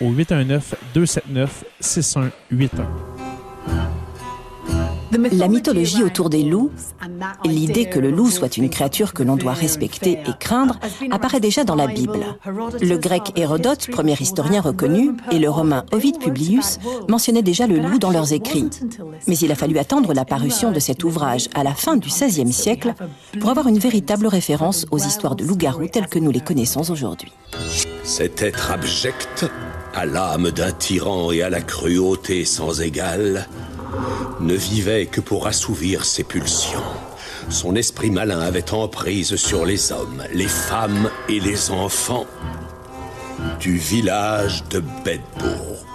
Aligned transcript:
au 0.00 0.10
819 0.10 0.74
279 0.94 1.64
6181. 1.80 2.86
La 5.32 5.48
mythologie 5.48 6.04
autour 6.04 6.30
des 6.30 6.44
loups, 6.44 6.70
l'idée 7.44 7.86
que 7.86 7.98
le 7.98 8.10
loup 8.10 8.30
soit 8.30 8.56
une 8.56 8.70
créature 8.70 9.12
que 9.12 9.24
l'on 9.24 9.36
doit 9.36 9.52
respecter 9.52 10.12
et 10.12 10.32
craindre, 10.38 10.78
apparaît 11.10 11.40
déjà 11.40 11.64
dans 11.64 11.74
la 11.74 11.88
Bible. 11.88 12.24
Le 12.80 12.96
grec 12.96 13.32
Hérodote, 13.36 13.90
premier 13.90 14.14
historien 14.20 14.60
reconnu, 14.60 15.12
et 15.32 15.38
le 15.38 15.50
romain 15.50 15.84
Ovide 15.92 16.18
Publius 16.18 16.78
mentionnaient 17.08 17.42
déjà 17.42 17.66
le 17.66 17.78
loup 17.78 17.98
dans 17.98 18.10
leurs 18.10 18.32
écrits. 18.32 18.70
Mais 19.26 19.36
il 19.36 19.50
a 19.50 19.56
fallu 19.56 19.78
attendre 19.78 20.14
la 20.14 20.24
parution 20.24 20.70
de 20.70 20.78
cet 20.78 21.02
ouvrage 21.02 21.48
à 21.54 21.64
la 21.64 21.74
fin 21.74 21.96
du 21.96 22.08
XVIe 22.08 22.52
siècle 22.52 22.94
pour 23.40 23.50
avoir 23.50 23.66
une 23.66 23.78
véritable 23.78 24.28
référence 24.28 24.86
aux 24.92 24.98
histoires 24.98 25.34
de 25.34 25.44
loups-garous 25.44 25.88
telles 25.88 26.08
que 26.08 26.20
nous 26.20 26.30
les 26.30 26.40
connaissons 26.40 26.88
aujourd'hui. 26.88 27.32
Cet 28.04 28.42
être 28.42 28.70
abject, 28.70 29.50
à 29.94 30.06
l'âme 30.06 30.50
d'un 30.50 30.72
tyran 30.72 31.32
et 31.32 31.42
à 31.42 31.50
la 31.50 31.60
cruauté 31.60 32.44
sans 32.44 32.80
égale, 32.80 33.48
ne 34.40 34.54
vivait 34.54 35.06
que 35.06 35.20
pour 35.20 35.46
assouvir 35.46 36.04
ses 36.04 36.24
pulsions. 36.24 36.78
Son 37.48 37.74
esprit 37.74 38.10
malin 38.10 38.40
avait 38.40 38.72
emprise 38.72 39.36
sur 39.36 39.66
les 39.66 39.92
hommes, 39.92 40.22
les 40.32 40.48
femmes 40.48 41.10
et 41.28 41.40
les 41.40 41.70
enfants 41.70 42.26
du 43.58 43.76
village 43.76 44.64
de 44.70 44.80
Bedbourg. 45.04 45.89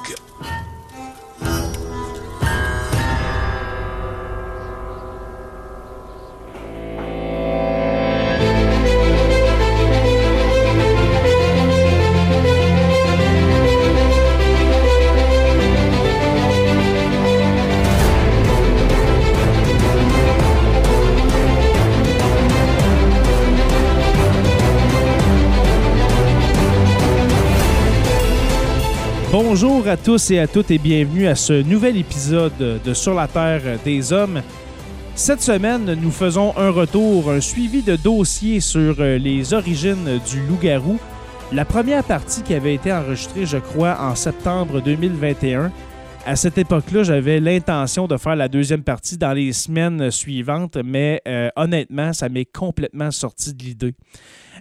Bonjour 29.38 29.85
à 29.90 29.97
tous 29.97 30.31
et 30.31 30.40
à 30.40 30.47
toutes 30.47 30.72
et 30.72 30.78
bienvenue 30.78 31.28
à 31.28 31.35
ce 31.35 31.62
nouvel 31.62 31.97
épisode 31.97 32.79
de 32.81 32.94
Sur 32.94 33.13
la 33.13 33.28
Terre 33.28 33.78
des 33.84 34.13
Hommes. 34.13 34.41
Cette 35.13 35.41
semaine, 35.41 35.94
nous 36.01 36.09
faisons 36.09 36.53
un 36.56 36.69
retour, 36.69 37.29
un 37.29 37.41
suivi 37.41 37.81
de 37.81 37.97
dossier 37.97 38.62
sur 38.62 38.95
euh, 39.01 39.18
les 39.18 39.53
origines 39.53 40.22
du 40.25 40.40
loup-garou. 40.47 41.00
La 41.51 41.66
première 41.66 42.06
partie 42.06 42.44
qui 42.44 42.53
avait 42.53 42.75
été 42.75 42.94
enregistrée, 42.94 43.45
je 43.45 43.57
crois, 43.57 43.97
en 44.00 44.16
septembre 44.16 44.79
2021. 44.79 45.69
À 46.28 46.36
cette 46.36 46.58
époque-là, 46.58 47.03
j'avais 47.03 47.40
l'intention 47.40 48.08
de 48.08 48.18
faire 48.18 48.36
la 48.36 48.47
deuxième 48.47 48.81
partie 48.81 49.16
dans 49.16 49.31
les 49.31 49.53
semaines 49.53 50.09
suivantes, 50.09 50.75
mais 50.84 51.22
euh, 51.28 51.50
honnêtement, 51.56 52.13
ça 52.13 52.30
m'est 52.30 52.52
complètement 52.52 53.12
sorti 53.12 53.53
de 53.53 53.63
l'idée. 53.63 53.94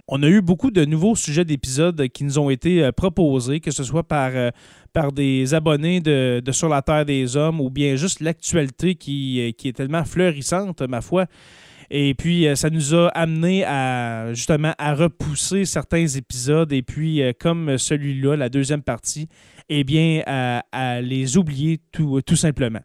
On 0.07 0.21
a 0.21 0.27
eu 0.27 0.43
beaucoup 0.43 0.69
de 0.69 0.85
nouveaux 0.85 1.15
sujets 1.15 1.43
d'épisodes 1.43 2.07
qui 2.09 2.23
nous 2.23 2.37
ont 2.37 2.51
été 2.51 2.83
euh, 2.83 2.91
proposés, 2.91 3.61
que 3.61 3.71
ce 3.71 3.83
soit 3.83 4.03
par, 4.03 4.29
euh, 4.35 4.51
par 4.93 5.11
des 5.11 5.55
abonnés 5.55 6.01
de, 6.01 6.39
de, 6.39 6.51
Sur 6.51 6.69
la 6.69 6.83
Terre 6.83 7.03
des 7.03 7.35
Hommes 7.35 7.59
ou 7.59 7.71
bien 7.71 7.95
juste 7.95 8.19
l'actualité 8.19 8.93
qui, 8.93 9.55
qui 9.57 9.67
est 9.67 9.73
tellement 9.73 10.05
fleurissante, 10.05 10.83
ma 10.83 11.01
foi. 11.01 11.25
Et 11.89 12.13
puis, 12.13 12.47
ça 12.55 12.69
nous 12.69 12.93
a 12.93 13.07
amené 13.09 13.63
à 13.63 14.33
justement 14.33 14.73
à 14.77 14.93
repousser 14.95 15.65
certains 15.65 16.07
épisodes. 16.07 16.71
Et 16.73 16.81
puis, 16.81 17.21
comme 17.39 17.77
celui-là, 17.77 18.35
la 18.35 18.49
deuxième 18.49 18.81
partie, 18.81 19.29
eh 19.69 19.83
bien, 19.83 20.21
à, 20.25 21.01
les 21.01 21.37
oublier 21.37 21.79
tout, 21.91 22.35
simplement. 22.35 22.81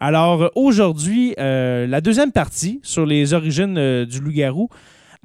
Alors, 0.00 0.50
aujourd'hui, 0.54 1.34
la 1.38 2.00
deuxième 2.00 2.32
partie 2.32 2.80
sur 2.82 3.06
les 3.06 3.34
origines 3.34 4.04
du 4.04 4.20
loup-garou. 4.20 4.68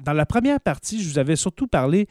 Dans 0.02 0.12
la 0.12 0.26
première 0.26 0.60
partie, 0.60 1.02
je 1.02 1.08
vous 1.08 1.18
avais 1.18 1.34
surtout 1.34 1.66
parlé 1.66 2.06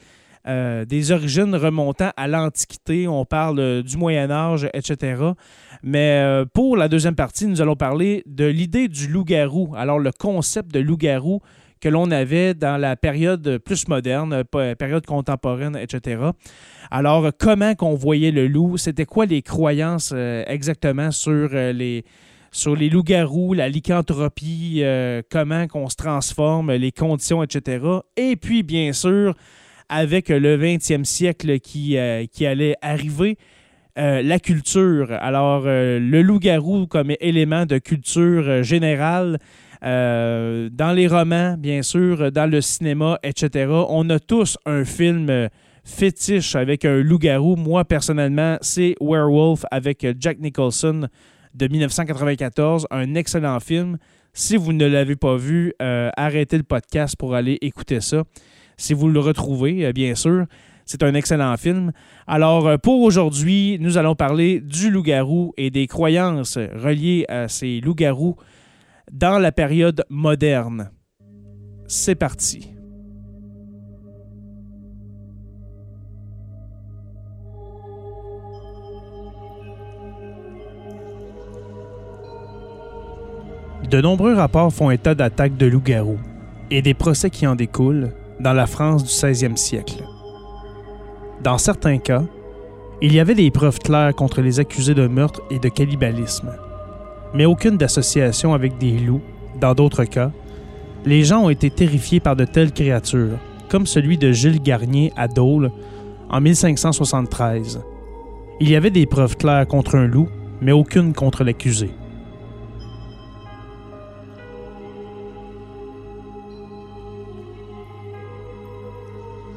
euh, 0.48 0.86
des 0.86 1.12
origines 1.12 1.56
remontant 1.56 2.12
à 2.16 2.28
l'Antiquité. 2.28 3.06
On 3.08 3.25
parle 3.25 3.59
euh, 3.59 3.84
du 3.84 3.98
Moyen 3.98 4.31
Âge, 4.31 4.70
etc. 4.74 5.22
Mais 5.84 6.22
euh, 6.22 6.46
pour 6.46 6.78
la 6.78 6.88
deuxième 6.88 7.16
partie, 7.16 7.48
nous 7.48 7.62
allons 7.62 7.75
parler 7.75 8.24
de 8.25 8.46
l'idée 8.46 8.88
du 8.88 9.08
loup-garou. 9.08 9.74
Alors, 9.75 10.00
le 10.00 10.12
concept 10.12 10.74
de 10.74 10.80
loup-garou 10.80 11.42
que 11.79 11.89
l'on 11.89 12.11
avait 12.11 12.53
dans 12.53 12.77
la 12.77 12.95
période 12.95 13.59
plus 13.59 13.88
moderne, 13.88 14.43
période 14.77 15.05
contemporaine, 15.05 15.75
etc. 15.75 16.21
Alors, 16.91 17.29
comment 17.38 17.75
qu'on 17.75 17.95
voyait 17.95 18.31
le 18.31 18.47
loup? 18.47 18.77
C'était 18.77 19.05
quoi 19.05 19.25
les 19.25 19.41
croyances 19.41 20.13
exactement 20.47 21.11
sur 21.11 21.49
les 21.49 22.03
sur 22.51 22.75
les 22.75 22.89
loups-garous, 22.89 23.53
la 23.53 23.69
lycanthropie, 23.69 24.79
euh, 24.81 25.21
comment 25.29 25.67
qu'on 25.67 25.89
se 25.89 25.95
transforme, 25.95 26.71
les 26.71 26.91
conditions, 26.91 27.43
etc. 27.43 27.85
Et 28.15 28.35
puis, 28.35 28.63
bien 28.63 28.94
sûr, 28.94 29.35
avec 29.89 30.29
le 30.29 30.57
20e 30.57 31.03
siècle 31.03 31.59
qui, 31.59 31.97
euh, 31.97 32.25
qui 32.25 32.45
allait 32.45 32.75
arriver, 32.81 33.38
euh, 33.97 34.21
la 34.21 34.39
culture. 34.39 35.11
Alors, 35.11 35.63
le 35.65 36.21
loup-garou 36.21 36.88
comme 36.88 37.13
élément 37.19 37.65
de 37.65 37.77
culture 37.79 38.63
générale, 38.63 39.39
dans 39.81 40.95
les 40.95 41.07
romans, 41.07 41.56
bien 41.57 41.81
sûr, 41.81 42.31
dans 42.31 42.50
le 42.50 42.62
cinéma, 42.62 43.19
etc. 43.24 43.71
On 43.89 44.09
a 44.09 44.19
tous 44.19 44.57
un 44.65 44.83
film 44.85 45.50
fétiche 45.83 46.56
avec 46.56 46.85
un 46.85 46.97
loup-garou. 46.97 47.56
Moi, 47.56 47.85
personnellement, 47.85 48.57
c'est 48.62 48.95
Werewolf 49.01 49.65
avec 49.71 50.06
Jack 50.19 50.39
Nicholson 50.39 51.07
de 51.53 51.68
1994, 51.68 52.88
un 52.91 53.15
excellent 53.15 53.59
film. 53.59 53.97
Si 54.33 54.56
vous 54.56 54.74
ne 54.74 54.85
l'avez 54.85 55.15
pas 55.15 55.35
vu, 55.35 55.74
euh, 55.81 56.12
arrêtez 56.15 56.57
le 56.57 56.63
podcast 56.63 57.15
pour 57.15 57.33
aller 57.33 57.57
écouter 57.62 58.01
ça. 58.01 58.23
Si 58.77 58.94
vous 58.94 59.09
le 59.09 59.19
retrouvez, 59.19 59.85
euh, 59.85 59.91
bien 59.91 60.13
sûr, 60.13 60.45
c'est 60.85 61.01
un 61.01 61.15
excellent 61.15 61.57
film. 61.57 61.91
Alors, 62.27 62.68
euh, 62.68 62.77
pour 62.77 63.01
aujourd'hui, 63.01 63.77
nous 63.81 63.97
allons 63.97 64.13
parler 64.13 64.59
du 64.59 64.91
loup-garou 64.91 65.53
et 65.57 65.71
des 65.71 65.88
croyances 65.88 66.57
reliées 66.57 67.25
à 67.27 67.47
ces 67.47 67.81
loups-garous 67.81 68.35
dans 69.12 69.39
la 69.39 69.51
période 69.51 70.06
moderne. 70.09 70.92
C'est 71.88 72.15
parti. 72.15 72.74
De 83.89 84.01
nombreux 84.01 84.33
rapports 84.33 84.74
font 84.74 84.92
état 84.92 85.15
d'attaques 85.15 85.56
de 85.56 85.65
loups-garous 85.65 86.19
et 86.71 86.81
des 86.81 86.94
procès 86.94 87.30
qui 87.30 87.48
en 87.48 87.56
découlent 87.56 88.12
dans 88.42 88.51
la 88.51 88.68
France 88.68 89.04
du 89.04 89.09
16e 89.09 89.56
siècle. 89.56 90.04
Dans 91.42 91.57
certains 91.57 91.98
cas, 91.98 92.24
il 93.01 93.13
y 93.13 93.19
avait 93.19 93.36
des 93.36 93.50
preuves 93.50 93.80
claires 93.80 94.13
contre 94.13 94.42
les 94.42 94.59
accusés 94.59 94.95
de 94.95 95.07
meurtre 95.07 95.42
et 95.50 95.59
de 95.59 95.69
cannibalisme, 95.69 96.51
mais 97.33 97.45
aucune 97.45 97.77
d'association 97.77 98.53
avec 98.53 98.77
des 98.77 98.97
loups. 98.97 99.21
Dans 99.59 99.74
d'autres 99.74 100.06
cas, 100.06 100.31
les 101.06 101.24
gens 101.24 101.45
ont 101.45 101.50
été 101.50 101.69
terrifiés 101.69 102.19
par 102.19 102.35
de 102.35 102.45
telles 102.45 102.71
créatures, 102.71 103.38
comme 103.69 103.85
celui 103.85 104.18
de 104.18 104.31
Gilles 104.31 104.62
Garnier 104.62 105.12
à 105.15 105.27
Dole 105.27 105.71
en 106.29 106.41
1573. 106.41 107.81
Il 108.59 108.69
y 108.69 108.75
avait 108.75 108.91
des 108.91 109.06
preuves 109.06 109.38
claires 109.38 109.68
contre 109.68 109.95
un 109.95 110.07
loup, 110.07 110.29
mais 110.62 110.71
aucune 110.71 111.13
contre 111.13 111.44
l'accusé. 111.44 111.91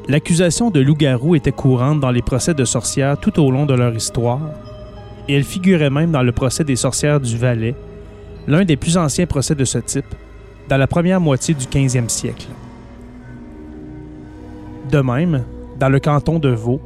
L'accusation 0.08 0.70
de 0.70 0.80
loup-garou 0.80 1.36
était 1.36 1.52
courante 1.52 2.00
dans 2.00 2.10
les 2.10 2.22
procès 2.22 2.52
de 2.52 2.64
sorcières 2.64 3.18
tout 3.18 3.40
au 3.40 3.50
long 3.50 3.64
de 3.64 3.74
leur 3.74 3.94
histoire, 3.94 4.40
et 5.30 5.34
elle 5.34 5.44
figurait 5.44 5.90
même 5.90 6.10
dans 6.10 6.24
le 6.24 6.32
procès 6.32 6.64
des 6.64 6.74
sorcières 6.74 7.20
du 7.20 7.36
Valais, 7.36 7.76
l'un 8.48 8.64
des 8.64 8.76
plus 8.76 8.96
anciens 8.96 9.26
procès 9.26 9.54
de 9.54 9.64
ce 9.64 9.78
type, 9.78 10.12
dans 10.68 10.76
la 10.76 10.88
première 10.88 11.20
moitié 11.20 11.54
du 11.54 11.66
15e 11.66 12.08
siècle. 12.08 12.48
De 14.90 14.98
même, 14.98 15.44
dans 15.78 15.88
le 15.88 16.00
canton 16.00 16.40
de 16.40 16.48
Vaud, 16.48 16.80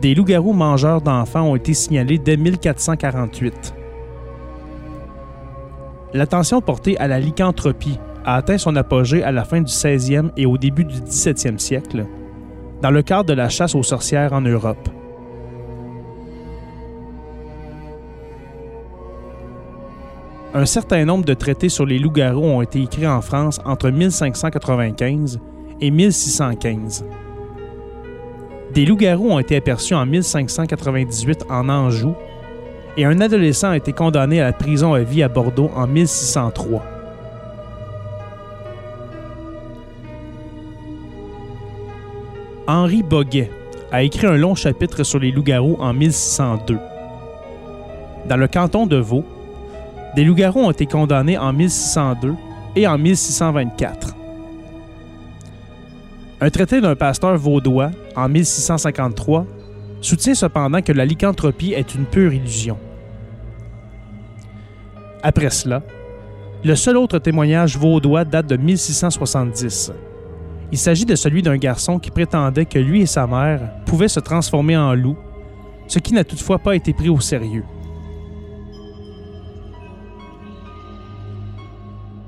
des 0.00 0.14
loups-garous 0.14 0.54
mangeurs 0.54 1.02
d'enfants 1.02 1.50
ont 1.50 1.56
été 1.56 1.74
signalés 1.74 2.16
dès 2.16 2.38
1448. 2.38 3.74
L'attention 6.14 6.62
portée 6.62 6.96
à 6.96 7.08
la 7.08 7.20
lycanthropie 7.20 7.98
a 8.24 8.36
atteint 8.36 8.56
son 8.56 8.74
apogée 8.74 9.22
à 9.22 9.32
la 9.32 9.44
fin 9.44 9.60
du 9.60 9.70
16e 9.70 10.30
et 10.38 10.46
au 10.46 10.56
début 10.56 10.84
du 10.84 10.98
17e 11.00 11.58
siècle, 11.58 12.06
dans 12.80 12.90
le 12.90 13.02
cadre 13.02 13.24
de 13.24 13.34
la 13.34 13.50
chasse 13.50 13.74
aux 13.74 13.82
sorcières 13.82 14.32
en 14.32 14.40
Europe. 14.40 14.88
Un 20.56 20.64
certain 20.64 21.04
nombre 21.04 21.26
de 21.26 21.34
traités 21.34 21.68
sur 21.68 21.84
les 21.84 21.98
loups-garous 21.98 22.46
ont 22.46 22.62
été 22.62 22.80
écrits 22.80 23.06
en 23.06 23.20
France 23.20 23.60
entre 23.66 23.90
1595 23.90 25.38
et 25.82 25.90
1615. 25.90 27.04
Des 28.72 28.86
loups-garous 28.86 29.32
ont 29.32 29.38
été 29.38 29.56
aperçus 29.56 29.92
en 29.92 30.06
1598 30.06 31.44
en 31.50 31.68
Anjou 31.68 32.14
et 32.96 33.04
un 33.04 33.20
adolescent 33.20 33.68
a 33.68 33.76
été 33.76 33.92
condamné 33.92 34.40
à 34.40 34.44
la 34.44 34.54
prison 34.54 34.94
à 34.94 35.00
vie 35.00 35.22
à 35.22 35.28
Bordeaux 35.28 35.70
en 35.76 35.86
1603. 35.86 36.82
Henri 42.66 43.02
Boguet 43.02 43.50
a 43.92 44.02
écrit 44.02 44.26
un 44.26 44.38
long 44.38 44.54
chapitre 44.54 45.02
sur 45.02 45.18
les 45.18 45.32
loups-garous 45.32 45.76
en 45.80 45.92
1602. 45.92 46.78
Dans 48.26 48.38
le 48.38 48.48
canton 48.48 48.86
de 48.86 48.96
Vaud, 48.96 49.26
des 50.16 50.24
loups-garous 50.24 50.60
ont 50.60 50.70
été 50.70 50.86
condamnés 50.86 51.36
en 51.36 51.52
1602 51.52 52.34
et 52.74 52.86
en 52.86 52.96
1624. 52.96 54.16
Un 56.40 56.50
traité 56.50 56.80
d'un 56.80 56.96
pasteur 56.96 57.36
vaudois 57.36 57.90
en 58.16 58.28
1653 58.28 59.46
soutient 60.00 60.34
cependant 60.34 60.80
que 60.80 60.92
la 60.92 61.04
lycanthropie 61.04 61.74
est 61.74 61.94
une 61.94 62.06
pure 62.06 62.32
illusion. 62.32 62.78
Après 65.22 65.50
cela, 65.50 65.82
le 66.64 66.74
seul 66.76 66.96
autre 66.96 67.18
témoignage 67.18 67.76
vaudois 67.76 68.24
date 68.24 68.46
de 68.46 68.56
1670. 68.56 69.92
Il 70.72 70.78
s'agit 70.78 71.04
de 71.04 71.14
celui 71.14 71.42
d'un 71.42 71.58
garçon 71.58 71.98
qui 71.98 72.10
prétendait 72.10 72.64
que 72.64 72.78
lui 72.78 73.02
et 73.02 73.06
sa 73.06 73.26
mère 73.26 73.60
pouvaient 73.84 74.08
se 74.08 74.20
transformer 74.20 74.78
en 74.78 74.94
loup, 74.94 75.16
ce 75.88 75.98
qui 75.98 76.14
n'a 76.14 76.24
toutefois 76.24 76.58
pas 76.58 76.74
été 76.74 76.94
pris 76.94 77.10
au 77.10 77.20
sérieux. 77.20 77.64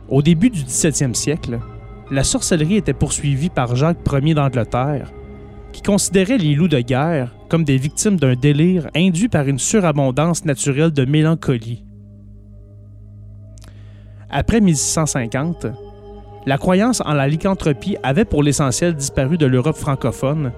Au 0.09 0.23
début 0.23 0.49
du 0.49 0.63
17e 0.63 1.13
siècle, 1.13 1.59
la 2.11 2.25
sorcellerie 2.25 2.77
était 2.77 2.95
poursuivie 2.95 3.51
par 3.51 3.77
Jacques 3.77 3.99
Ier 4.11 4.33
d'Angleterre, 4.33 5.13
qui 5.71 5.83
considérait 5.83 6.39
les 6.39 6.55
loups 6.55 6.69
de 6.69 6.81
guerre 6.81 7.35
comme 7.51 7.65
des 7.65 7.77
victimes 7.77 8.17
d'un 8.17 8.35
délire 8.35 8.89
induit 8.97 9.29
par 9.29 9.47
une 9.47 9.59
surabondance 9.59 10.47
naturelle 10.47 10.93
de 10.93 11.05
mélancolie. 11.05 11.85
Après 14.31 14.63
1650, 14.63 15.67
la 16.47 16.57
croyance 16.57 17.03
en 17.05 17.13
la 17.13 17.29
lycanthropie 17.29 17.99
avait 18.03 18.25
pour 18.25 18.43
l'essentiel 18.43 18.95
disparu 18.95 19.37
de 19.37 19.45
l'Europe 19.45 19.77
francophone, 19.77 20.53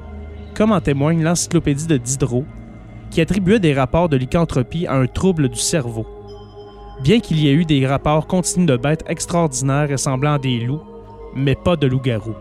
comme 0.55 0.70
en 0.70 0.81
témoigne 0.81 1.25
l'encyclopédie 1.25 1.88
de 1.88 1.97
Diderot, 1.97 2.44
qui 3.11 3.20
attribuait 3.20 3.58
des 3.58 3.75
rapports 3.75 4.08
de 4.08 4.17
lycanthropie 4.17 4.87
à 4.87 4.94
un 4.94 5.06
trouble 5.08 5.49
du 5.49 5.58
cerveau. 5.58 6.06
Bien 7.02 7.20
qu'il 7.20 7.38
y 7.41 7.49
ait 7.49 7.55
eu 7.55 7.64
des 7.64 7.87
rapports 7.87 8.26
continus 8.26 8.67
de 8.67 8.76
bêtes 8.76 9.05
extraordinaires 9.08 9.88
ressemblant 9.91 10.35
à 10.35 10.38
des 10.38 10.61
loups, 10.61 10.82
mais 11.35 11.55
pas 11.55 11.76
de 11.76 11.87
loups-garous. 11.87 12.37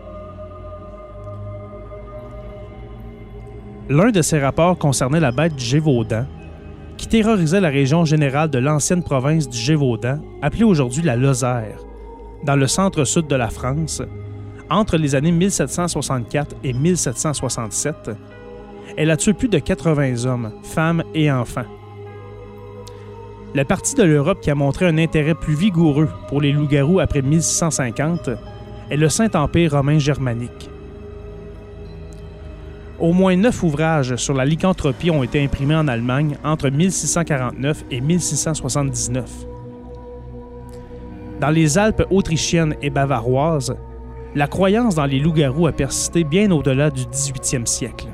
L'un 3.88 4.10
de 4.10 4.20
ces 4.20 4.38
rapports 4.38 4.76
concernait 4.76 5.18
la 5.18 5.32
bête 5.32 5.56
du 5.56 5.64
Gévaudan, 5.64 6.26
qui 6.98 7.08
terrorisait 7.08 7.60
la 7.60 7.70
région 7.70 8.04
générale 8.04 8.50
de 8.50 8.58
l'ancienne 8.58 9.02
province 9.02 9.48
du 9.48 9.56
Gévaudan, 9.56 10.20
appelée 10.42 10.64
aujourd'hui 10.64 11.02
la 11.02 11.16
Lozère, 11.16 11.80
dans 12.44 12.56
le 12.56 12.66
centre-sud 12.66 13.26
de 13.26 13.36
la 13.36 13.48
France, 13.48 14.02
entre 14.68 14.98
les 14.98 15.14
années 15.14 15.32
1764 15.32 16.56
et 16.62 16.74
1767, 16.74 18.10
elle 18.96 19.10
a 19.10 19.16
tué 19.16 19.32
plus 19.32 19.48
de 19.48 19.58
80 19.58 20.26
hommes, 20.26 20.52
femmes 20.62 21.02
et 21.14 21.32
enfants. 21.32 21.79
La 23.52 23.64
partie 23.64 23.96
de 23.96 24.04
l'Europe 24.04 24.40
qui 24.40 24.50
a 24.52 24.54
montré 24.54 24.86
un 24.86 24.96
intérêt 24.96 25.34
plus 25.34 25.54
vigoureux 25.54 26.08
pour 26.28 26.40
les 26.40 26.52
loups-garous 26.52 27.00
après 27.00 27.20
1650 27.20 28.30
est 28.90 28.96
le 28.96 29.08
Saint-Empire 29.08 29.72
romain 29.72 29.98
germanique. 29.98 30.70
Au 33.00 33.12
moins 33.12 33.34
neuf 33.34 33.64
ouvrages 33.64 34.14
sur 34.16 34.34
la 34.34 34.44
lycanthropie 34.44 35.10
ont 35.10 35.24
été 35.24 35.42
imprimés 35.42 35.74
en 35.74 35.88
Allemagne 35.88 36.36
entre 36.44 36.68
1649 36.68 37.86
et 37.90 38.00
1679. 38.00 39.28
Dans 41.40 41.50
les 41.50 41.76
Alpes 41.76 42.06
autrichiennes 42.10 42.76
et 42.82 42.90
bavaroises, 42.90 43.74
la 44.36 44.46
croyance 44.46 44.94
dans 44.94 45.06
les 45.06 45.18
loups-garous 45.18 45.66
a 45.66 45.72
persisté 45.72 46.22
bien 46.22 46.52
au-delà 46.52 46.90
du 46.90 47.02
18e 47.02 47.66
siècle. 47.66 48.06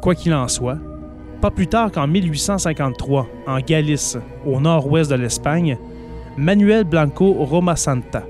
Quoi 0.00 0.16
qu'il 0.16 0.34
en 0.34 0.48
soit, 0.48 0.78
pas 1.40 1.50
plus 1.50 1.66
tard 1.66 1.90
qu'en 1.90 2.06
1853, 2.06 3.26
en 3.46 3.60
Galice, 3.60 4.18
au 4.44 4.60
nord-ouest 4.60 5.10
de 5.10 5.16
l'Espagne, 5.16 5.78
Manuel 6.36 6.84
Blanco 6.84 7.32
Romasanta 7.32 8.24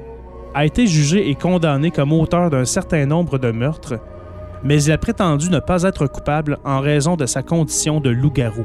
a 0.55 0.65
été 0.65 0.87
jugé 0.87 1.29
et 1.29 1.35
condamné 1.35 1.91
comme 1.91 2.13
auteur 2.13 2.51
d'un 2.51 2.65
certain 2.65 3.07
nombre 3.07 3.39
de 3.39 3.51
meurtres, 3.51 3.99
mais 4.63 4.83
il 4.83 4.93
a 4.93 4.99
prétendu 4.99 5.51
ne 5.51 5.59
pas 5.59 5.83
être 5.83 6.07
coupable 6.07 6.59
en 6.65 6.81
raison 6.81 7.17
de 7.17 7.27
sa 7.27 7.43
condition 7.43 8.01
de 8.01 8.11
loup-garou. 8.11 8.65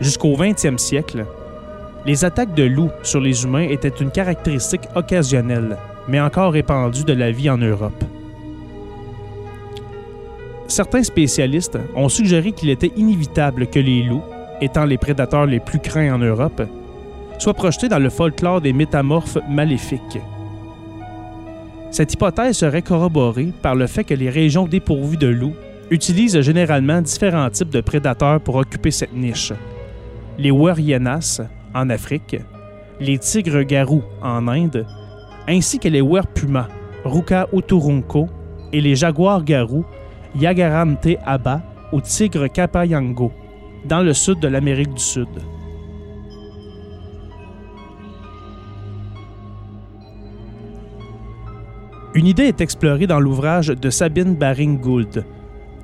Jusqu'au 0.00 0.36
20e 0.36 0.78
siècle, 0.78 1.26
les 2.06 2.24
attaques 2.24 2.54
de 2.54 2.64
loups 2.64 2.90
sur 3.02 3.20
les 3.20 3.44
humains 3.44 3.68
étaient 3.68 3.88
une 3.88 4.10
caractéristique 4.10 4.88
occasionnelle, 4.94 5.78
mais 6.08 6.20
encore 6.20 6.52
répandue 6.52 7.04
de 7.04 7.14
la 7.14 7.30
vie 7.30 7.50
en 7.50 7.58
Europe. 7.58 8.04
Certains 10.66 11.02
spécialistes 11.02 11.78
ont 11.94 12.08
suggéré 12.08 12.52
qu'il 12.52 12.70
était 12.70 12.92
inévitable 12.96 13.66
que 13.66 13.78
les 13.78 14.02
loups, 14.02 14.22
étant 14.60 14.84
les 14.84 14.98
prédateurs 14.98 15.46
les 15.46 15.60
plus 15.60 15.78
craints 15.78 16.14
en 16.14 16.18
Europe, 16.18 16.62
soient 17.38 17.54
projetés 17.54 17.88
dans 17.88 17.98
le 17.98 18.10
folklore 18.10 18.60
des 18.60 18.72
métamorphes 18.72 19.38
maléfiques. 19.48 20.18
Cette 21.90 22.12
hypothèse 22.12 22.56
serait 22.56 22.82
corroborée 22.82 23.52
par 23.62 23.74
le 23.74 23.86
fait 23.86 24.04
que 24.04 24.14
les 24.14 24.30
régions 24.30 24.66
dépourvues 24.66 25.16
de 25.16 25.28
loups 25.28 25.54
utilisent 25.90 26.40
généralement 26.40 27.02
différents 27.02 27.50
types 27.50 27.70
de 27.70 27.80
prédateurs 27.80 28.40
pour 28.40 28.56
occuper 28.56 28.90
cette 28.90 29.14
niche, 29.14 29.52
les 30.38 30.50
Weryenas 30.50 31.42
en 31.74 31.90
Afrique, 31.90 32.36
les 33.00 33.18
tigres-garous 33.18 34.02
en 34.22 34.48
Inde, 34.48 34.86
ainsi 35.46 35.78
que 35.78 35.88
les 35.88 36.00
Werpuma, 36.00 36.68
Ruka 37.04 37.48
Uturunko, 37.52 38.28
et 38.72 38.80
les 38.80 38.96
jaguars-garous, 38.96 39.84
Yagaramte 40.36 41.16
Aba 41.24 41.62
ou 41.92 42.00
tigre 42.00 42.48
Kapayango, 42.48 43.32
dans 43.84 44.02
le 44.02 44.12
sud 44.12 44.40
de 44.40 44.48
l'Amérique 44.48 44.94
du 44.94 45.02
Sud. 45.02 45.28
Une 52.14 52.26
idée 52.26 52.44
est 52.44 52.60
explorée 52.60 53.06
dans 53.06 53.20
l'ouvrage 53.20 53.68
de 53.68 53.90
Sabine 53.90 54.34
Baring 54.34 54.80
Gould, 54.80 55.24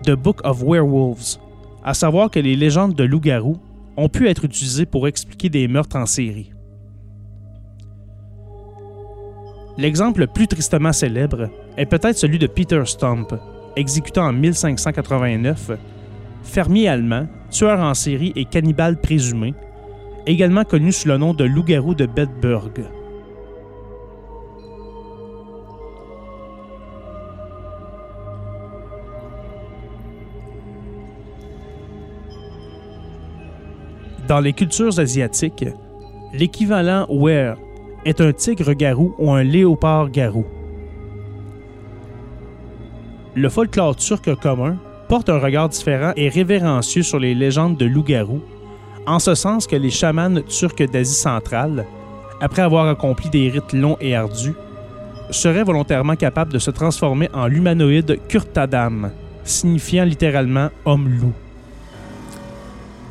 The 0.04 0.12
Book 0.12 0.40
of 0.44 0.62
Werewolves, 0.62 1.38
à 1.84 1.94
savoir 1.94 2.30
que 2.30 2.38
les 2.38 2.56
légendes 2.56 2.94
de 2.94 3.04
loups-garous 3.04 3.58
ont 3.96 4.08
pu 4.08 4.28
être 4.28 4.44
utilisées 4.44 4.86
pour 4.86 5.08
expliquer 5.08 5.48
des 5.48 5.66
meurtres 5.68 5.96
en 5.96 6.06
série. 6.06 6.52
L'exemple 9.76 10.20
le 10.20 10.26
plus 10.26 10.46
tristement 10.46 10.92
célèbre 10.92 11.50
est 11.76 11.86
peut-être 11.86 12.16
celui 12.16 12.38
de 12.38 12.46
Peter 12.46 12.82
Stump, 12.84 13.34
exécuté 13.76 14.20
en 14.20 14.32
1589, 14.32 15.72
fermier 16.42 16.88
allemand, 16.88 17.26
tueur 17.50 17.80
en 17.80 17.94
série 17.94 18.32
et 18.36 18.44
cannibale 18.44 19.00
présumé, 19.00 19.54
également 20.26 20.64
connu 20.64 20.92
sous 20.92 21.08
le 21.08 21.18
nom 21.18 21.34
de 21.34 21.44
loup-garou 21.44 21.94
de 21.94 22.06
Bedburg. 22.06 22.72
Dans 34.28 34.38
les 34.38 34.52
cultures 34.52 35.00
asiatiques, 35.00 35.64
l'équivalent 36.32 37.04
were 37.08 37.56
est 38.04 38.20
un 38.20 38.32
tigre-garou 38.32 39.12
ou 39.18 39.32
un 39.32 39.42
léopard-garou. 39.42 40.44
Le 43.36 43.48
folklore 43.48 43.94
turc 43.94 44.34
commun 44.40 44.76
porte 45.08 45.28
un 45.28 45.38
regard 45.38 45.68
différent 45.68 46.12
et 46.16 46.28
révérencieux 46.28 47.04
sur 47.04 47.20
les 47.20 47.34
légendes 47.34 47.76
de 47.76 47.86
loup-garou, 47.86 48.40
en 49.06 49.20
ce 49.20 49.36
sens 49.36 49.68
que 49.68 49.76
les 49.76 49.90
chamans 49.90 50.42
turcs 50.48 50.90
d'Asie 50.90 51.14
centrale, 51.14 51.86
après 52.40 52.62
avoir 52.62 52.88
accompli 52.88 53.30
des 53.30 53.48
rites 53.48 53.72
longs 53.72 53.96
et 54.00 54.16
ardus, 54.16 54.54
seraient 55.30 55.62
volontairement 55.62 56.16
capables 56.16 56.52
de 56.52 56.58
se 56.58 56.72
transformer 56.72 57.28
en 57.32 57.46
l'humanoïde 57.46 58.18
Kurtadam, 58.28 59.12
signifiant 59.44 60.04
littéralement 60.04 60.70
homme-loup. 60.84 61.32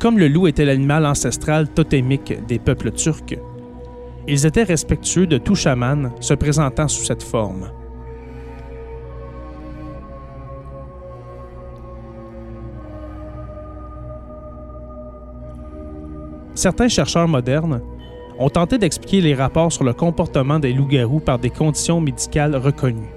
Comme 0.00 0.18
le 0.18 0.28
loup 0.28 0.48
était 0.48 0.66
l'animal 0.66 1.06
ancestral 1.06 1.68
totémique 1.68 2.34
des 2.46 2.58
peuples 2.58 2.90
turcs, 2.90 3.38
ils 4.28 4.44
étaient 4.44 4.64
respectueux 4.64 5.26
de 5.26 5.38
tout 5.38 5.54
chaman 5.54 6.12
se 6.20 6.34
présentant 6.34 6.88
sous 6.88 7.04
cette 7.04 7.22
forme. 7.22 7.70
Certains 16.60 16.88
chercheurs 16.88 17.26
modernes 17.26 17.80
ont 18.38 18.50
tenté 18.50 18.76
d'expliquer 18.76 19.22
les 19.22 19.34
rapports 19.34 19.72
sur 19.72 19.82
le 19.82 19.94
comportement 19.94 20.58
des 20.58 20.74
loups-garous 20.74 21.20
par 21.20 21.38
des 21.38 21.48
conditions 21.48 22.02
médicales 22.02 22.54
reconnues. 22.54 23.14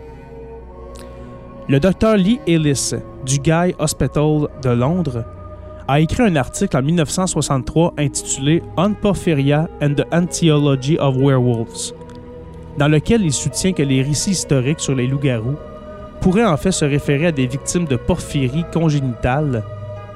Le 1.68 1.78
docteur 1.82 2.16
Lee 2.16 2.40
Ellis 2.48 2.94
du 3.26 3.40
Guy 3.40 3.76
Hospital 3.80 4.48
de 4.64 4.70
Londres 4.70 5.26
a 5.90 6.00
écrit 6.00 6.24
un 6.24 6.38
article 6.38 6.78
en 6.78 6.82
1963 6.84 7.96
intitulé 7.98 8.64
On 8.78 8.94
Porphyria 8.94 9.68
and 9.82 9.96
the 9.96 10.06
Antiology 10.14 10.98
of 10.98 11.18
Werewolves, 11.18 11.92
dans 12.78 12.88
lequel 12.88 13.24
il 13.24 13.34
soutient 13.34 13.74
que 13.74 13.84
les 13.84 14.04
récits 14.04 14.32
historiques 14.32 14.80
sur 14.80 14.96
les 14.96 15.06
loups-garous 15.06 15.58
pourraient 16.22 16.46
en 16.46 16.56
fait 16.56 16.72
se 16.72 16.86
référer 16.86 17.28
à 17.28 17.32
des 17.34 17.48
victimes 17.48 17.88
de 17.88 17.98
porphyrie 17.98 18.64
congénitale, 18.72 19.66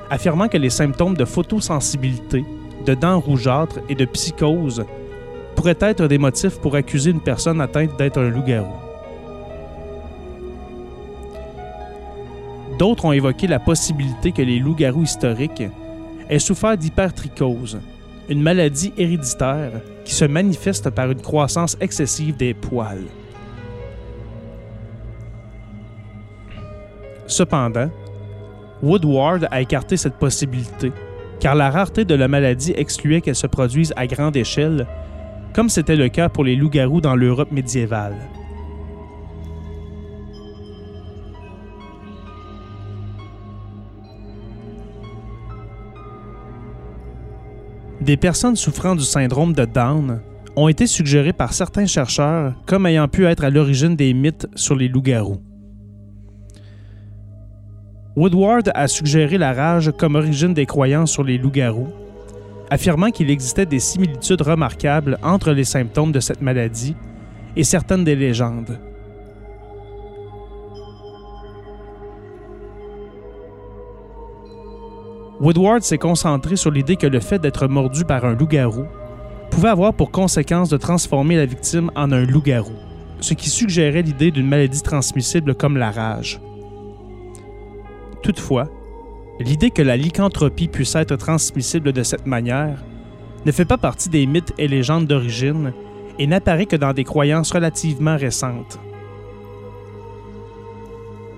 affirmant 0.09 0.47
que 0.47 0.57
les 0.57 0.69
symptômes 0.69 1.17
de 1.17 1.25
photosensibilité, 1.25 2.45
de 2.87 2.93
dents 2.93 3.19
rougeâtres 3.19 3.79
et 3.89 3.95
de 3.95 4.05
psychose 4.05 4.85
pourraient 5.55 5.77
être 5.81 6.07
des 6.07 6.17
motifs 6.17 6.59
pour 6.59 6.75
accuser 6.75 7.11
une 7.11 7.19
personne 7.19 7.59
atteinte 7.59 7.97
d'être 7.97 8.19
un 8.19 8.29
loup-garou. 8.29 8.73
D'autres 12.79 13.05
ont 13.05 13.11
évoqué 13.11 13.47
la 13.47 13.59
possibilité 13.59 14.31
que 14.31 14.41
les 14.41 14.59
loups-garous 14.59 15.03
historiques 15.03 15.63
aient 16.29 16.39
souffert 16.39 16.77
d'hypertrichose, 16.77 17.79
une 18.29 18.41
maladie 18.41 18.93
héréditaire 18.97 19.81
qui 20.05 20.13
se 20.13 20.25
manifeste 20.25 20.89
par 20.91 21.11
une 21.11 21.21
croissance 21.21 21.75
excessive 21.81 22.37
des 22.37 22.53
poils. 22.53 23.07
Cependant, 27.25 27.89
Woodward 28.81 29.47
a 29.51 29.59
écarté 29.59 29.97
cette 29.97 30.15
possibilité, 30.15 30.93
car 31.39 31.55
la 31.55 31.69
rareté 31.69 32.05
de 32.05 32.15
la 32.15 32.27
maladie 32.27 32.73
excluait 32.75 33.21
qu'elle 33.21 33.35
se 33.35 33.47
produise 33.47 33.93
à 33.95 34.07
grande 34.07 34.35
échelle, 34.35 34.87
comme 35.53 35.69
c'était 35.69 35.95
le 35.95 36.09
cas 36.09 36.29
pour 36.29 36.43
les 36.43 36.55
loups-garous 36.55 37.01
dans 37.01 37.15
l'Europe 37.15 37.51
médiévale. 37.51 38.15
Des 48.01 48.15
personnes 48.15 48.55
souffrant 48.55 48.95
du 48.95 49.03
syndrome 49.03 49.53
de 49.53 49.65
Down 49.65 50.21
ont 50.55 50.67
été 50.67 50.87
suggérées 50.87 51.33
par 51.33 51.53
certains 51.53 51.85
chercheurs 51.85 52.53
comme 52.65 52.85
ayant 52.85 53.07
pu 53.07 53.25
être 53.25 53.43
à 53.43 53.49
l'origine 53.49 53.95
des 53.95 54.13
mythes 54.13 54.47
sur 54.55 54.75
les 54.75 54.87
loups-garous. 54.87 55.41
Woodward 58.17 58.71
a 58.73 58.87
suggéré 58.87 59.37
la 59.37 59.53
rage 59.53 59.91
comme 59.95 60.15
origine 60.15 60.55
des 60.55 60.65
croyances 60.65 61.11
sur 61.11 61.23
les 61.23 61.37
loups-garous, 61.37 61.93
affirmant 62.71 63.11
qu'il 63.11 63.29
existait 63.29 63.67
des 63.67 63.79
similitudes 63.79 64.41
remarquables 64.41 65.19
entre 65.21 65.51
les 65.51 65.63
symptômes 65.63 66.11
de 66.11 66.19
cette 66.19 66.41
maladie 66.41 66.95
et 67.55 67.63
certaines 67.63 68.03
des 68.03 68.15
légendes. 68.15 68.79
Woodward 75.39 75.83
s'est 75.83 75.99
concentré 75.99 76.55
sur 76.55 76.71
l'idée 76.71 76.95
que 76.95 77.05
le 77.05 77.19
fait 77.19 77.37
d'être 77.37 77.67
mordu 77.67 78.03
par 78.03 78.25
un 78.25 78.33
loup-garou 78.33 78.85
pouvait 79.51 79.69
avoir 79.69 79.93
pour 79.93 80.09
conséquence 80.09 80.69
de 80.69 80.77
transformer 80.77 81.35
la 81.35 81.45
victime 81.45 81.91
en 81.95 82.11
un 82.11 82.25
loup-garou, 82.25 82.73
ce 83.19 83.35
qui 83.35 83.51
suggérait 83.51 84.01
l'idée 84.01 84.31
d'une 84.31 84.47
maladie 84.47 84.81
transmissible 84.81 85.53
comme 85.53 85.77
la 85.77 85.91
rage. 85.91 86.39
Toutefois, 88.21 88.69
l'idée 89.39 89.71
que 89.71 89.81
la 89.81 89.97
lycanthropie 89.97 90.67
puisse 90.67 90.95
être 90.95 91.15
transmissible 91.15 91.93
de 91.93 92.03
cette 92.03 92.25
manière 92.25 92.83
ne 93.45 93.51
fait 93.51 93.65
pas 93.65 93.77
partie 93.77 94.09
des 94.09 94.25
mythes 94.25 94.53
et 94.57 94.67
légendes 94.67 95.07
d'origine 95.07 95.73
et 96.19 96.27
n'apparaît 96.27 96.65
que 96.65 96.75
dans 96.75 96.93
des 96.93 97.03
croyances 97.03 97.51
relativement 97.51 98.17
récentes. 98.17 98.79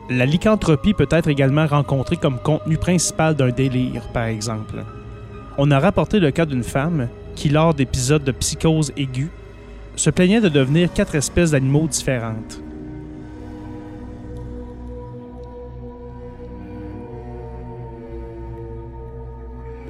La 0.10 0.26
lycanthropie 0.26 0.96
peut 0.96 1.08
être 1.12 1.28
également 1.28 1.68
rencontrée 1.68 2.18
comme 2.18 2.40
contenu 2.40 2.78
principal 2.78 3.36
d'un 3.36 3.50
délire, 3.50 4.08
par 4.12 4.24
exemple. 4.24 4.84
On 5.58 5.70
a 5.70 5.80
rapporté 5.80 6.20
le 6.20 6.32
cas 6.32 6.46
d'une 6.46 6.64
femme 6.64 7.10
qui, 7.36 7.50
lors 7.50 7.76
d'épisodes 7.76 8.24
de 8.24 8.32
psychose 8.32 8.92
aiguë, 8.98 9.30
se 9.96 10.10
plaignait 10.10 10.42
de 10.42 10.50
devenir 10.50 10.92
quatre 10.94 11.14
espèces 11.14 11.52
d'animaux 11.52 11.88
différentes. 11.88 12.62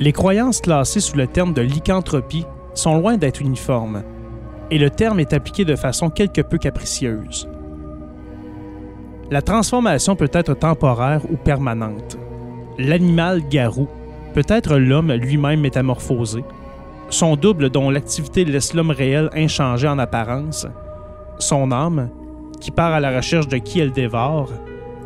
Les 0.02 0.14
croyances 0.14 0.62
classées 0.62 1.02
sous 1.02 1.18
le 1.18 1.28
terme 1.28 1.54
de 1.54 1.62
lycanthropie 1.62 2.46
sont 2.74 2.98
loin 2.98 3.18
d'être 3.18 3.42
uniformes, 3.42 4.04
et 4.72 4.78
le 4.78 4.90
terme 4.90 5.20
est 5.20 5.34
appliqué 5.34 5.66
de 5.66 5.76
façon 5.76 6.10
quelque 6.10 6.40
peu 6.40 6.58
capricieuse. 6.58 7.50
La 9.30 9.42
transformation 9.42 10.16
peut 10.16 10.30
être 10.32 10.54
temporaire 10.54 11.22
ou 11.30 11.36
permanente. 11.36 12.18
L'animal 12.78 13.42
garou 13.50 13.90
peut 14.34 14.46
être 14.48 14.78
l'homme 14.78 15.12
lui-même 15.12 15.60
métamorphosé, 15.60 16.46
son 17.10 17.36
double 17.36 17.70
dont 17.70 17.90
l'activité 17.90 18.46
laisse 18.46 18.74
l'homme 18.74 18.92
réel 18.92 19.30
inchangé 19.36 19.88
en 19.90 20.00
apparence, 20.00 20.66
son 21.40 21.74
âme 21.74 22.10
qui 22.62 22.72
part 22.72 22.94
à 22.94 23.02
la 23.02 23.18
recherche 23.18 23.50
de 23.50 23.58
qui 23.58 23.82
elle 23.82 23.92
dévore, 23.92 24.50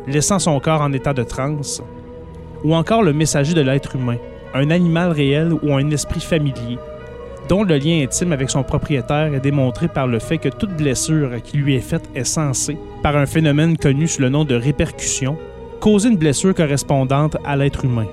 laissant 0.06 0.38
son 0.38 0.60
corps 0.60 0.82
en 0.82 0.92
état 0.92 1.14
de 1.14 1.24
transe, 1.24 1.82
ou 2.62 2.76
encore 2.76 3.02
le 3.02 3.12
messager 3.12 3.54
de 3.54 3.60
l'être 3.60 3.96
humain, 3.96 4.18
un 4.54 4.70
animal 4.70 5.10
réel 5.10 5.52
ou 5.52 5.74
un 5.74 5.90
esprit 5.90 6.20
familier, 6.20 6.78
dont 7.48 7.64
le 7.64 7.76
lien 7.76 8.02
intime 8.02 8.32
avec 8.32 8.50
son 8.50 8.62
propriétaire 8.62 9.34
est 9.34 9.40
démontré 9.40 9.88
par 9.88 10.06
le 10.06 10.20
fait 10.20 10.38
que 10.38 10.48
toute 10.48 10.76
blessure 10.76 11.42
qui 11.42 11.56
lui 11.58 11.74
est 11.74 11.80
faite 11.80 12.08
est 12.14 12.24
censée, 12.24 12.78
par 13.02 13.16
un 13.16 13.26
phénomène 13.26 13.76
connu 13.76 14.06
sous 14.06 14.22
le 14.22 14.28
nom 14.28 14.44
de 14.44 14.54
répercussion, 14.54 15.36
causer 15.80 16.08
une 16.08 16.16
blessure 16.16 16.54
correspondante 16.54 17.36
à 17.44 17.56
l'être 17.56 17.84
humain. 17.84 18.06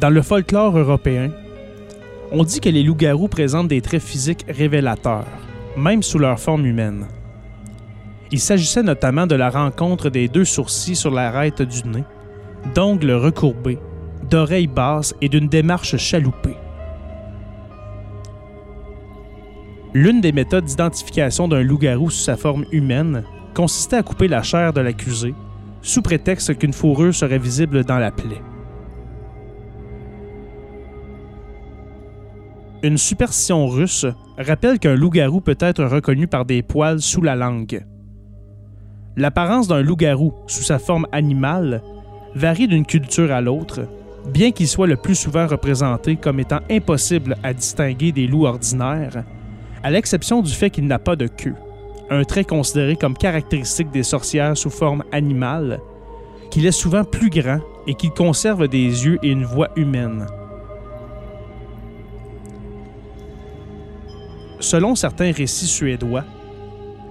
Dans 0.00 0.08
le 0.08 0.22
folklore 0.22 0.78
européen, 0.78 1.30
on 2.32 2.42
dit 2.42 2.60
que 2.60 2.70
les 2.70 2.82
loups-garous 2.82 3.28
présentent 3.28 3.68
des 3.68 3.82
traits 3.82 4.00
physiques 4.00 4.46
révélateurs, 4.48 5.26
même 5.76 6.02
sous 6.02 6.18
leur 6.18 6.38
forme 6.38 6.66
humaine. 6.66 7.06
Il 8.32 8.40
s'agissait 8.40 8.82
notamment 8.82 9.26
de 9.26 9.34
la 9.34 9.50
rencontre 9.50 10.08
des 10.08 10.28
deux 10.28 10.44
sourcils 10.44 10.96
sur 10.96 11.10
l'arête 11.10 11.62
du 11.62 11.88
nez, 11.88 12.04
d'ongles 12.74 13.12
recourbés, 13.12 13.78
d'oreilles 14.28 14.68
basses 14.68 15.14
et 15.20 15.28
d'une 15.28 15.48
démarche 15.48 15.96
chaloupée. 15.96 16.56
L'une 19.92 20.20
des 20.20 20.30
méthodes 20.30 20.66
d'identification 20.66 21.48
d'un 21.48 21.62
loup-garou 21.62 22.10
sous 22.10 22.22
sa 22.22 22.36
forme 22.36 22.64
humaine 22.70 23.24
consistait 23.54 23.96
à 23.96 24.02
couper 24.04 24.28
la 24.28 24.42
chair 24.42 24.72
de 24.72 24.80
l'accusé, 24.80 25.34
sous 25.82 26.02
prétexte 26.02 26.56
qu'une 26.56 26.72
fourrure 26.72 27.14
serait 27.14 27.38
visible 27.38 27.84
dans 27.84 27.98
la 27.98 28.12
plaie. 28.12 28.42
Une 32.82 32.96
superstition 32.96 33.66
russe 33.66 34.06
rappelle 34.38 34.78
qu'un 34.78 34.94
loup-garou 34.94 35.42
peut 35.42 35.58
être 35.60 35.84
reconnu 35.84 36.26
par 36.26 36.46
des 36.46 36.62
poils 36.62 37.02
sous 37.02 37.20
la 37.20 37.36
langue. 37.36 37.84
L'apparence 39.16 39.68
d'un 39.68 39.82
loup-garou 39.82 40.32
sous 40.46 40.62
sa 40.62 40.78
forme 40.78 41.06
animale 41.12 41.82
varie 42.34 42.68
d'une 42.68 42.86
culture 42.86 43.32
à 43.32 43.42
l'autre, 43.42 43.82
bien 44.32 44.50
qu'il 44.50 44.66
soit 44.66 44.86
le 44.86 44.96
plus 44.96 45.14
souvent 45.14 45.46
représenté 45.46 46.16
comme 46.16 46.40
étant 46.40 46.60
impossible 46.70 47.36
à 47.42 47.52
distinguer 47.52 48.12
des 48.12 48.26
loups 48.26 48.46
ordinaires, 48.46 49.24
à 49.82 49.90
l'exception 49.90 50.40
du 50.40 50.52
fait 50.52 50.70
qu'il 50.70 50.86
n'a 50.86 50.98
pas 50.98 51.16
de 51.16 51.26
queue, 51.26 51.56
un 52.08 52.24
trait 52.24 52.44
considéré 52.44 52.96
comme 52.96 53.16
caractéristique 53.16 53.90
des 53.90 54.04
sorcières 54.04 54.56
sous 54.56 54.70
forme 54.70 55.04
animale, 55.12 55.80
qu'il 56.50 56.64
est 56.64 56.72
souvent 56.72 57.04
plus 57.04 57.28
grand 57.28 57.60
et 57.86 57.92
qu'il 57.92 58.10
conserve 58.10 58.68
des 58.68 59.04
yeux 59.04 59.18
et 59.22 59.28
une 59.28 59.44
voix 59.44 59.68
humaine. 59.76 60.26
Selon 64.60 64.94
certains 64.94 65.32
récits 65.32 65.66
suédois, 65.66 66.24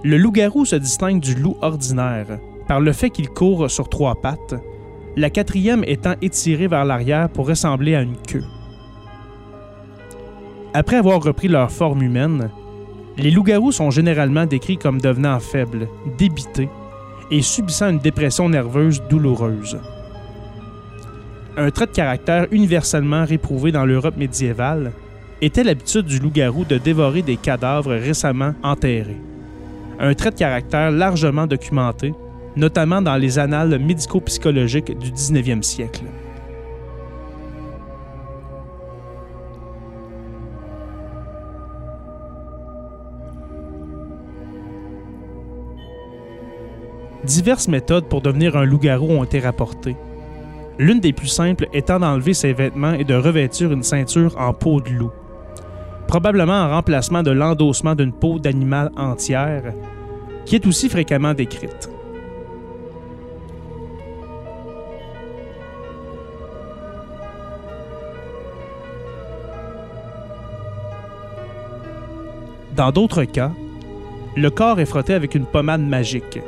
le 0.04 0.16
loup-garou 0.16 0.64
se 0.64 0.76
distingue 0.76 1.20
du 1.20 1.34
loup 1.34 1.56
ordinaire 1.60 2.38
par 2.68 2.80
le 2.80 2.92
fait 2.92 3.10
qu'il 3.10 3.28
court 3.28 3.68
sur 3.68 3.88
trois 3.88 4.14
pattes, 4.14 4.54
la 5.16 5.30
quatrième 5.30 5.82
étant 5.84 6.14
étirée 6.22 6.68
vers 6.68 6.84
l'arrière 6.84 7.28
pour 7.28 7.48
ressembler 7.48 7.96
à 7.96 8.02
une 8.02 8.16
queue. 8.16 8.44
Après 10.72 10.96
avoir 10.96 11.20
repris 11.20 11.48
leur 11.48 11.72
forme 11.72 12.02
humaine, 12.02 12.50
les 13.18 13.32
loups-garous 13.32 13.72
sont 13.72 13.90
généralement 13.90 14.46
décrits 14.46 14.78
comme 14.78 15.00
devenant 15.00 15.40
faibles, 15.40 15.88
débités 16.16 16.68
et 17.32 17.42
subissant 17.42 17.90
une 17.90 17.98
dépression 17.98 18.48
nerveuse 18.48 19.02
douloureuse. 19.10 19.78
Un 21.56 21.70
trait 21.72 21.86
de 21.86 21.90
caractère 21.90 22.46
universellement 22.52 23.24
réprouvé 23.24 23.72
dans 23.72 23.84
l'Europe 23.84 24.16
médiévale, 24.16 24.92
était 25.42 25.64
l'habitude 25.64 26.06
du 26.06 26.18
loup-garou 26.18 26.64
de 26.64 26.78
dévorer 26.78 27.22
des 27.22 27.36
cadavres 27.36 27.94
récemment 27.94 28.54
enterrés. 28.62 29.20
Un 29.98 30.14
trait 30.14 30.30
de 30.30 30.36
caractère 30.36 30.90
largement 30.90 31.46
documenté, 31.46 32.14
notamment 32.56 33.00
dans 33.00 33.16
les 33.16 33.38
annales 33.38 33.78
médico-psychologiques 33.78 34.96
du 34.98 35.10
19e 35.10 35.62
siècle. 35.62 36.04
Diverses 47.24 47.68
méthodes 47.68 48.06
pour 48.06 48.22
devenir 48.22 48.56
un 48.56 48.64
loup-garou 48.64 49.10
ont 49.10 49.24
été 49.24 49.40
rapportées, 49.40 49.96
l'une 50.78 51.00
des 51.00 51.12
plus 51.12 51.28
simples 51.28 51.68
étant 51.72 52.00
d'enlever 52.00 52.32
ses 52.32 52.54
vêtements 52.54 52.94
et 52.94 53.04
de 53.04 53.14
revêtir 53.14 53.70
une 53.70 53.82
ceinture 53.82 54.34
en 54.38 54.54
peau 54.54 54.80
de 54.80 54.88
loup 54.88 55.12
probablement 56.10 56.64
en 56.64 56.70
remplacement 56.70 57.22
de 57.22 57.30
l'endossement 57.30 57.94
d'une 57.94 58.10
peau 58.10 58.40
d'animal 58.40 58.90
entière, 58.96 59.72
qui 60.44 60.56
est 60.56 60.66
aussi 60.66 60.88
fréquemment 60.88 61.34
décrite. 61.34 61.88
Dans 72.74 72.90
d'autres 72.90 73.22
cas, 73.22 73.52
le 74.36 74.50
corps 74.50 74.80
est 74.80 74.86
frotté 74.86 75.14
avec 75.14 75.36
une 75.36 75.46
pommade 75.46 75.80
magique, 75.80 76.40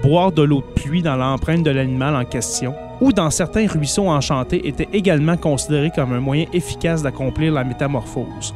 boire 0.00 0.30
de 0.30 0.42
l'eau 0.42 0.60
de 0.60 0.80
pluie 0.80 1.02
dans 1.02 1.16
l'empreinte 1.16 1.64
de 1.64 1.70
l'animal 1.72 2.14
en 2.14 2.24
question, 2.24 2.72
ou 3.00 3.12
dans 3.12 3.30
certains 3.30 3.66
ruisseaux 3.66 4.08
enchantés 4.08 4.68
était 4.68 4.88
également 4.92 5.36
considéré 5.36 5.90
comme 5.90 6.12
un 6.12 6.20
moyen 6.20 6.46
efficace 6.52 7.02
d'accomplir 7.02 7.52
la 7.52 7.64
métamorphose. 7.64 8.54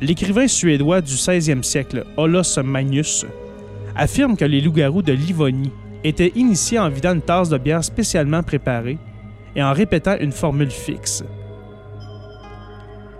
L'écrivain 0.00 0.46
suédois 0.46 1.00
du 1.00 1.14
16e 1.14 1.64
siècle, 1.64 2.04
Olos 2.16 2.62
Magnus, 2.62 3.26
affirme 3.96 4.36
que 4.36 4.44
les 4.44 4.60
loups-garous 4.60 5.02
de 5.02 5.12
Livonie 5.12 5.72
étaient 6.04 6.32
initiés 6.36 6.78
en 6.78 6.88
vidant 6.88 7.14
une 7.14 7.22
tasse 7.22 7.48
de 7.48 7.58
bière 7.58 7.82
spécialement 7.82 8.44
préparée 8.44 8.98
et 9.56 9.62
en 9.62 9.72
répétant 9.72 10.16
une 10.20 10.30
formule 10.30 10.70
fixe. 10.70 11.24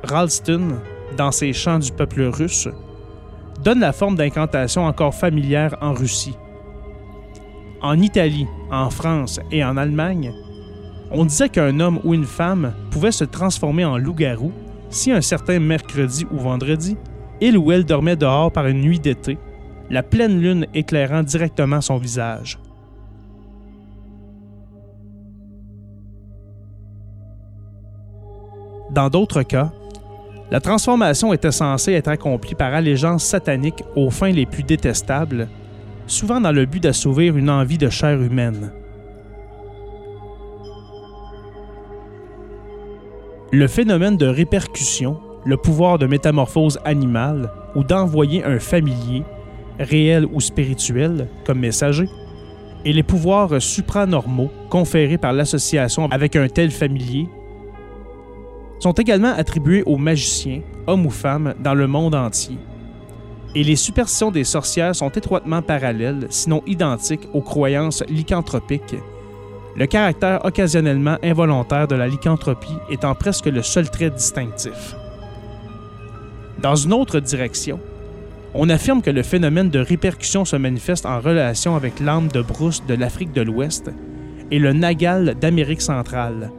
Ralston, 0.04 0.78
dans 1.16 1.32
ses 1.32 1.52
chants 1.52 1.80
du 1.80 1.90
peuple 1.90 2.22
russe, 2.22 2.68
donne 3.64 3.80
la 3.80 3.92
forme 3.92 4.14
d'incantation 4.14 4.84
encore 4.84 5.16
familière 5.16 5.74
en 5.80 5.92
Russie. 5.92 6.36
En 7.82 8.00
Italie, 8.00 8.46
en 8.70 8.90
France 8.90 9.40
et 9.50 9.64
en 9.64 9.76
Allemagne, 9.76 10.32
on 11.10 11.24
disait 11.24 11.48
qu'un 11.48 11.80
homme 11.80 11.98
ou 12.04 12.14
une 12.14 12.24
femme 12.24 12.72
pouvait 12.92 13.10
se 13.10 13.24
transformer 13.24 13.84
en 13.84 13.98
loup-garou 13.98 14.52
si 14.90 15.12
un 15.12 15.20
certain 15.20 15.58
mercredi 15.58 16.26
ou 16.30 16.38
vendredi, 16.38 16.96
il 17.40 17.56
ou 17.56 17.72
elle 17.72 17.84
dormait 17.84 18.16
dehors 18.16 18.50
par 18.50 18.66
une 18.66 18.80
nuit 18.80 18.98
d'été, 18.98 19.38
la 19.90 20.02
pleine 20.02 20.40
lune 20.40 20.66
éclairant 20.74 21.22
directement 21.22 21.80
son 21.80 21.96
visage. 21.96 22.58
Dans 28.90 29.08
d'autres 29.08 29.42
cas, 29.42 29.70
la 30.50 30.60
transformation 30.60 31.32
était 31.34 31.52
censée 31.52 31.92
être 31.92 32.08
accomplie 32.08 32.54
par 32.54 32.72
allégeance 32.72 33.24
satanique 33.24 33.84
aux 33.94 34.10
fins 34.10 34.30
les 34.30 34.46
plus 34.46 34.62
détestables, 34.62 35.48
souvent 36.06 36.40
dans 36.40 36.52
le 36.52 36.64
but 36.64 36.82
d'assouvir 36.82 37.36
une 37.36 37.50
envie 37.50 37.76
de 37.76 37.90
chair 37.90 38.20
humaine. 38.20 38.72
Le 43.50 43.66
phénomène 43.66 44.18
de 44.18 44.26
répercussion, 44.26 45.18
le 45.46 45.56
pouvoir 45.56 45.98
de 45.98 46.06
métamorphose 46.06 46.78
animale 46.84 47.50
ou 47.74 47.82
d'envoyer 47.82 48.44
un 48.44 48.58
familier, 48.58 49.22
réel 49.78 50.26
ou 50.30 50.38
spirituel, 50.38 51.28
comme 51.46 51.60
messager, 51.60 52.10
et 52.84 52.92
les 52.92 53.02
pouvoirs 53.02 53.62
supranormaux 53.62 54.50
conférés 54.68 55.16
par 55.16 55.32
l'association 55.32 56.08
avec 56.10 56.36
un 56.36 56.48
tel 56.48 56.70
familier 56.70 57.26
sont 58.80 58.92
également 58.92 59.32
attribués 59.32 59.82
aux 59.86 59.96
magiciens, 59.96 60.60
hommes 60.86 61.06
ou 61.06 61.10
femmes, 61.10 61.54
dans 61.58 61.74
le 61.74 61.86
monde 61.86 62.14
entier. 62.14 62.58
Et 63.54 63.64
les 63.64 63.76
superstitions 63.76 64.30
des 64.30 64.44
sorcières 64.44 64.94
sont 64.94 65.08
étroitement 65.08 65.62
parallèles, 65.62 66.26
sinon 66.28 66.62
identiques, 66.66 67.26
aux 67.32 67.40
croyances 67.40 68.04
lycanthropiques 68.10 68.96
le 69.78 69.86
caractère 69.86 70.44
occasionnellement 70.44 71.18
involontaire 71.22 71.86
de 71.86 71.94
la 71.94 72.08
lycanthropie 72.08 72.76
étant 72.90 73.14
presque 73.14 73.46
le 73.46 73.62
seul 73.62 73.88
trait 73.88 74.10
distinctif. 74.10 74.96
Dans 76.60 76.74
une 76.74 76.92
autre 76.92 77.20
direction, 77.20 77.78
on 78.54 78.70
affirme 78.70 79.02
que 79.02 79.10
le 79.10 79.22
phénomène 79.22 79.70
de 79.70 79.78
répercussion 79.78 80.44
se 80.44 80.56
manifeste 80.56 81.06
en 81.06 81.20
relation 81.20 81.76
avec 81.76 82.00
l'âme 82.00 82.26
de 82.26 82.42
brousse 82.42 82.84
de 82.88 82.94
l'Afrique 82.94 83.32
de 83.32 83.42
l'Ouest 83.42 83.92
et 84.50 84.58
le 84.58 84.72
nagal 84.72 85.36
d'Amérique 85.40 85.82
centrale. 85.82 86.50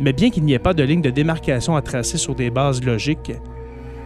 Mais 0.00 0.12
bien 0.12 0.30
qu'il 0.30 0.42
n'y 0.42 0.54
ait 0.54 0.58
pas 0.58 0.74
de 0.74 0.82
ligne 0.82 1.02
de 1.02 1.10
démarcation 1.10 1.76
à 1.76 1.82
tracer 1.82 2.18
sur 2.18 2.34
des 2.34 2.50
bases 2.50 2.82
logiques, 2.82 3.34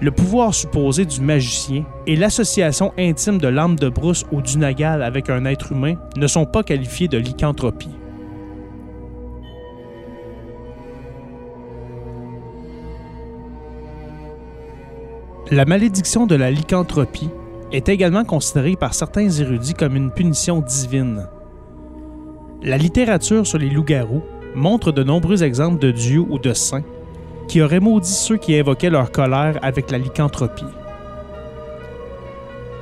le 0.02 0.10
pouvoir 0.10 0.52
supposé 0.52 1.06
du 1.06 1.22
magicien 1.22 1.86
et 2.06 2.16
l'association 2.16 2.92
intime 2.98 3.38
de 3.38 3.48
l'âme 3.48 3.76
de 3.76 3.88
brousse 3.88 4.26
ou 4.30 4.42
du 4.42 4.58
nagal 4.58 5.02
avec 5.02 5.30
un 5.30 5.46
être 5.46 5.72
humain 5.72 5.94
ne 6.18 6.26
sont 6.26 6.44
pas 6.44 6.62
qualifiés 6.62 7.08
de 7.08 7.16
lycanthropie. 7.16 7.96
La 15.52 15.64
malédiction 15.64 16.26
de 16.26 16.34
la 16.34 16.50
lycanthropie 16.50 17.30
est 17.70 17.88
également 17.88 18.24
considérée 18.24 18.74
par 18.74 18.94
certains 18.94 19.30
érudits 19.30 19.74
comme 19.74 19.94
une 19.94 20.10
punition 20.10 20.60
divine. 20.60 21.28
La 22.64 22.76
littérature 22.76 23.46
sur 23.46 23.58
les 23.58 23.70
loups-garous 23.70 24.24
montre 24.56 24.90
de 24.90 25.04
nombreux 25.04 25.44
exemples 25.44 25.78
de 25.78 25.92
dieux 25.92 26.24
ou 26.28 26.40
de 26.40 26.52
saints 26.52 26.82
qui 27.46 27.62
auraient 27.62 27.78
maudit 27.78 28.10
ceux 28.10 28.38
qui 28.38 28.58
invoquaient 28.58 28.90
leur 28.90 29.12
colère 29.12 29.60
avec 29.62 29.92
la 29.92 29.98
lycanthropie. 29.98 30.64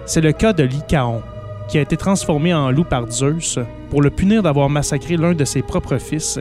C'est 0.07 0.23
le 0.23 0.33
cas 0.33 0.55
de 0.55 0.65
Lycaon, 0.65 1.21
qui 1.69 1.77
a 1.77 1.83
été 1.83 1.99
transformé 1.99 2.55
en 2.55 2.71
loup 2.71 2.85
par 2.85 3.11
Zeus 3.11 3.59
pour 3.91 4.01
le 4.01 4.09
punir 4.09 4.43
d'avoir 4.43 4.71
massacré 4.71 5.19
l'un 5.19 5.35
de 5.35 5.45
ses 5.45 5.61
propres 5.61 5.99
fils 5.99 6.39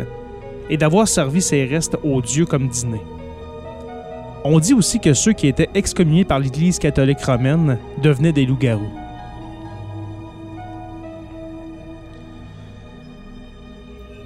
et 0.69 0.77
d'avoir 0.77 1.05
servi 1.05 1.41
ses 1.41 1.65
restes 1.65 1.97
aux 2.01 2.21
dieux 2.21 2.45
comme 2.45 2.69
dîner. 2.69 3.01
On 4.45 4.59
dit 4.59 4.73
aussi 4.73 4.99
que 4.99 5.13
ceux 5.13 5.31
qui 5.31 5.47
étaient 5.47 5.69
excommuniés 5.73 6.25
par 6.25 6.39
l'Église 6.39 6.77
catholique 6.77 7.23
romaine 7.23 7.77
devenaient 8.01 8.33
des 8.33 8.45
loups-garous. 8.45 8.91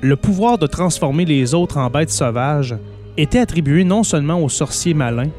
Le 0.01 0.15
pouvoir 0.15 0.57
de 0.57 0.67
transformer 0.67 1.25
les 1.25 1.53
autres 1.53 1.77
en 1.77 1.89
bêtes 1.89 2.09
sauvages 2.09 2.75
était 3.15 3.39
attribué 3.39 3.83
non 3.83 4.03
seulement 4.03 4.39
aux 4.39 4.49
sorciers 4.49 4.93
malins, 4.93 5.31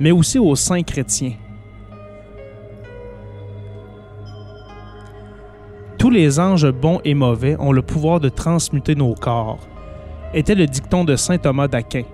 mais 0.00 0.10
aussi 0.10 0.38
aux 0.38 0.56
saints 0.56 0.82
chrétiens. 0.82 1.34
Tous 5.98 6.10
les 6.10 6.38
anges 6.38 6.70
bons 6.70 7.00
et 7.04 7.14
mauvais 7.14 7.56
ont 7.58 7.72
le 7.72 7.80
pouvoir 7.80 8.20
de 8.20 8.28
transmuter 8.28 8.94
nos 8.94 9.14
corps, 9.14 9.60
était 10.34 10.54
le 10.54 10.66
dicton 10.66 11.04
de 11.04 11.16
saint 11.16 11.38
Thomas 11.38 11.68
d'Aquin. 11.68 12.04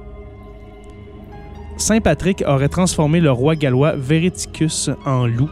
Saint 1.80 2.02
Patrick 2.02 2.44
aurait 2.46 2.68
transformé 2.68 3.20
le 3.20 3.32
roi 3.32 3.56
gallois 3.56 3.94
Vereticus 3.96 4.90
en 5.06 5.26
loup. 5.26 5.48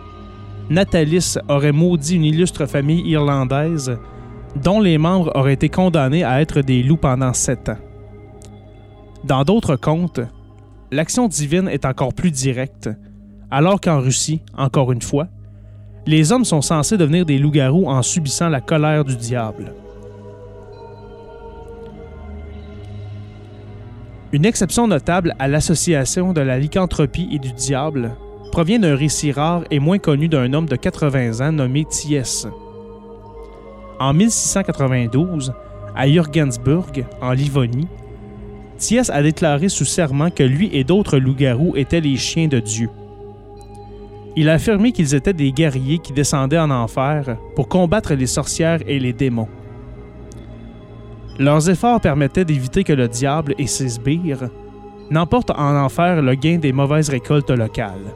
Natalis 0.68 1.38
aurait 1.48 1.72
maudit 1.72 2.16
une 2.16 2.24
illustre 2.24 2.66
famille 2.66 3.00
irlandaise 3.08 3.98
dont 4.54 4.78
les 4.78 4.98
membres 4.98 5.32
auraient 5.34 5.54
été 5.54 5.70
condamnés 5.70 6.24
à 6.24 6.42
être 6.42 6.60
des 6.60 6.82
loups 6.82 6.98
pendant 6.98 7.32
sept 7.32 7.70
ans. 7.70 7.78
Dans 9.24 9.42
d'autres 9.42 9.76
contes, 9.76 10.20
l'action 10.92 11.28
divine 11.28 11.66
est 11.66 11.86
encore 11.86 12.12
plus 12.12 12.30
directe, 12.30 12.90
alors 13.50 13.80
qu'en 13.80 14.00
Russie, 14.00 14.42
encore 14.54 14.92
une 14.92 15.02
fois, 15.02 15.28
les 16.06 16.30
hommes 16.30 16.44
sont 16.44 16.62
censés 16.62 16.98
devenir 16.98 17.24
des 17.24 17.38
loups-garous 17.38 17.86
en 17.88 18.02
subissant 18.02 18.50
la 18.50 18.60
colère 18.60 19.06
du 19.06 19.16
diable. 19.16 19.72
Une 24.30 24.44
exception 24.44 24.86
notable 24.86 25.34
à 25.38 25.48
l'association 25.48 26.34
de 26.34 26.42
la 26.42 26.58
lycanthropie 26.58 27.30
et 27.32 27.38
du 27.38 27.52
diable 27.52 28.14
provient 28.52 28.78
d'un 28.78 28.94
récit 28.94 29.32
rare 29.32 29.64
et 29.70 29.78
moins 29.78 29.98
connu 29.98 30.28
d'un 30.28 30.52
homme 30.52 30.68
de 30.68 30.76
80 30.76 31.40
ans 31.40 31.52
nommé 31.52 31.86
Thiès. 31.86 32.46
En 33.98 34.12
1692, 34.12 35.54
à 35.96 36.06
Jürgensburg, 36.06 37.06
en 37.22 37.32
Livonie, 37.32 37.88
Thiès 38.76 39.08
a 39.08 39.22
déclaré 39.22 39.70
sous 39.70 39.86
serment 39.86 40.30
que 40.30 40.42
lui 40.42 40.68
et 40.74 40.84
d'autres 40.84 41.18
loups-garous 41.18 41.74
étaient 41.76 42.02
les 42.02 42.16
chiens 42.16 42.48
de 42.48 42.60
Dieu. 42.60 42.90
Il 44.36 44.50
a 44.50 44.54
affirmé 44.54 44.92
qu'ils 44.92 45.14
étaient 45.14 45.32
des 45.32 45.52
guerriers 45.52 45.98
qui 45.98 46.12
descendaient 46.12 46.58
en 46.58 46.70
enfer 46.70 47.38
pour 47.56 47.68
combattre 47.68 48.12
les 48.12 48.26
sorcières 48.26 48.80
et 48.86 48.98
les 48.98 49.14
démons. 49.14 49.48
Leurs 51.38 51.70
efforts 51.70 52.00
permettaient 52.00 52.44
d'éviter 52.44 52.82
que 52.82 52.92
le 52.92 53.06
diable 53.06 53.54
et 53.58 53.68
ses 53.68 53.88
sbires 53.88 54.50
n'emportent 55.10 55.52
en 55.52 55.76
enfer 55.76 56.20
le 56.20 56.34
gain 56.34 56.58
des 56.58 56.72
mauvaises 56.72 57.08
récoltes 57.08 57.50
locales. 57.50 58.12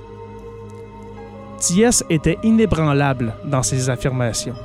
Thiès 1.59 2.03
était 2.11 2.39
inébranlable 2.43 3.35
dans 3.45 3.63
ses 3.63 3.89
affirmations, 3.89 4.57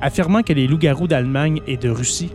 affirmant 0.00 0.42
que 0.42 0.52
les 0.52 0.66
loups-garous 0.66 1.06
d'Allemagne 1.06 1.60
et 1.68 1.76
de 1.76 1.88
Russie 1.88 2.32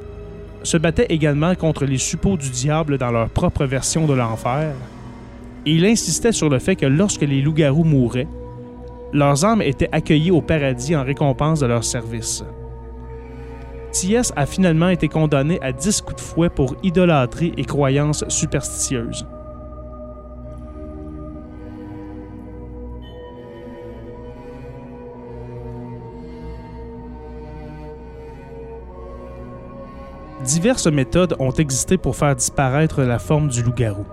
se 0.63 0.77
battaient 0.77 1.07
également 1.09 1.53
contre 1.55 1.85
les 1.85 1.97
suppôts 1.97 2.37
du 2.37 2.49
diable 2.49 2.97
dans 2.97 3.11
leur 3.11 3.29
propre 3.29 3.65
version 3.65 4.07
de 4.07 4.13
l'enfer, 4.13 4.73
et 5.65 5.71
il 5.71 5.85
insistait 5.85 6.31
sur 6.31 6.49
le 6.49 6.59
fait 6.59 6.77
que 6.77 6.85
lorsque 6.85 7.21
les 7.21 7.41
loups-garous 7.41 7.83
mouraient, 7.83 8.27
leurs 9.11 9.43
âmes 9.43 9.61
étaient 9.61 9.89
accueillies 9.91 10.31
au 10.31 10.41
paradis 10.41 10.95
en 10.95 11.03
récompense 11.03 11.59
de 11.59 11.65
leur 11.65 11.83
service. 11.83 12.43
Thiès 13.95 14.33
a 14.35 14.45
finalement 14.45 14.89
été 14.89 15.07
condamné 15.07 15.57
à 15.61 15.71
10 15.71 16.01
coups 16.01 16.17
de 16.17 16.21
fouet 16.21 16.49
pour 16.49 16.75
idolâtrie 16.83 17.53
et 17.55 17.63
croyances 17.63 18.25
superstitieuses. 18.27 19.25
diverses 30.43 30.85
méthodes 30.85 31.35
ont 31.39 31.53
existé 31.53 31.97
pour 31.97 32.15
faire 32.15 32.35
disparaître 32.35 33.01
la 33.01 33.17
forme 33.17 33.47
du 33.47 33.63
loup-garou. 33.63 34.05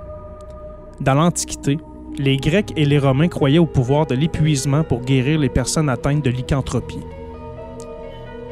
Dans 1.00 1.12
l'Antiquité, 1.12 1.78
les 2.16 2.38
Grecs 2.38 2.72
et 2.74 2.86
les 2.86 2.98
Romains 2.98 3.28
croyaient 3.28 3.58
au 3.58 3.66
pouvoir 3.66 4.06
de 4.06 4.14
l'épuisement 4.14 4.82
pour 4.82 5.02
guérir 5.02 5.40
les 5.40 5.50
personnes 5.50 5.90
atteintes 5.90 6.24
de 6.24 6.30
lycanthropie. 6.30 7.00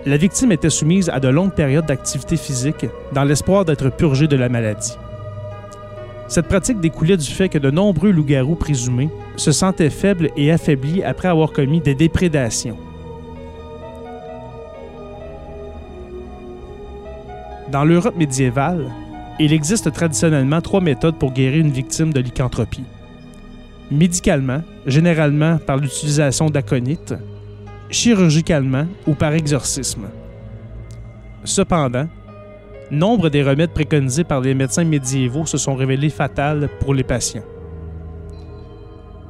La 0.06 0.16
victime 0.16 0.50
était 0.52 0.70
soumise 0.70 1.10
à 1.10 1.20
de 1.20 1.28
longues 1.28 1.52
périodes 1.52 1.84
d'activité 1.84 2.38
physique 2.38 2.86
dans 3.12 3.24
l'espoir 3.24 3.66
d'être 3.66 3.90
purgée 3.90 4.28
de 4.28 4.36
la 4.36 4.48
maladie. 4.48 4.96
Cette 6.26 6.46
pratique 6.46 6.80
découlait 6.80 7.18
du 7.18 7.30
fait 7.30 7.50
que 7.50 7.58
de 7.58 7.70
nombreux 7.70 8.10
loups-garous 8.10 8.54
présumés 8.54 9.10
se 9.36 9.52
sentaient 9.52 9.90
faibles 9.90 10.30
et 10.36 10.52
affaiblis 10.52 11.02
après 11.02 11.28
avoir 11.28 11.52
commis 11.52 11.80
des 11.80 11.94
déprédations. 11.94 12.78
Dans 17.70 17.84
l'Europe 17.84 18.16
médiévale, 18.16 18.90
il 19.38 19.52
existe 19.52 19.92
traditionnellement 19.92 20.60
trois 20.62 20.80
méthodes 20.80 21.18
pour 21.18 21.32
guérir 21.32 21.60
une 21.60 21.72
victime 21.72 22.12
de 22.12 22.20
lycanthropie. 22.20 22.84
Médicalement, 23.90 24.62
généralement 24.86 25.58
par 25.58 25.76
l'utilisation 25.76 26.48
d'aconites, 26.48 27.14
chirurgicalement 27.90 28.86
ou 29.06 29.14
par 29.14 29.32
exorcisme. 29.34 30.08
Cependant, 31.44 32.06
nombre 32.90 33.28
des 33.28 33.42
remèdes 33.42 33.72
préconisés 33.72 34.24
par 34.24 34.40
les 34.40 34.54
médecins 34.54 34.84
médiévaux 34.84 35.46
se 35.46 35.58
sont 35.58 35.74
révélés 35.74 36.10
fatals 36.10 36.68
pour 36.80 36.94
les 36.94 37.04
patients. 37.04 37.44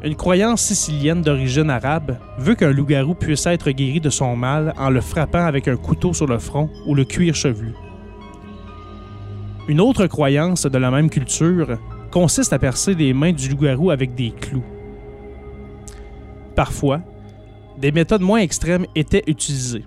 Une 0.03 0.17
croyance 0.17 0.63
sicilienne 0.63 1.21
d'origine 1.21 1.69
arabe 1.69 2.17
veut 2.39 2.55
qu'un 2.55 2.73
loup-garou 2.73 3.15
puisse 3.15 3.45
être 3.45 3.71
guéri 3.71 4.01
de 4.01 4.09
son 4.09 4.35
mal 4.35 4.73
en 4.79 4.89
le 4.89 5.03
frappant 5.03 5.45
avec 5.45 5.69
un 5.69 5.77
couteau 5.77 6.15
sur 6.15 6.27
le 6.27 6.39
front 6.39 6.71
ou 6.87 6.95
le 6.95 7.05
cuir 7.05 7.35
chevelu. 7.35 7.75
Une 9.69 9.81
autre 9.81 10.07
croyance 10.07 10.65
de 10.65 10.79
la 10.79 10.91
même 10.91 11.11
culture 11.11 11.79
consiste 12.11 12.55
à 12.55 12.59
percer 12.59 12.95
les 12.95 13.13
mains 13.13 13.33
du 13.33 13.51
loup-garou 13.51 13.91
avec 13.91 14.15
des 14.15 14.31
clous. 14.31 14.65
Parfois, 16.57 17.03
des 17.81 17.93
méthodes 17.93 18.21
moins 18.21 18.41
extrêmes 18.41 18.87
étaient 18.95 19.25
utilisées. 19.27 19.85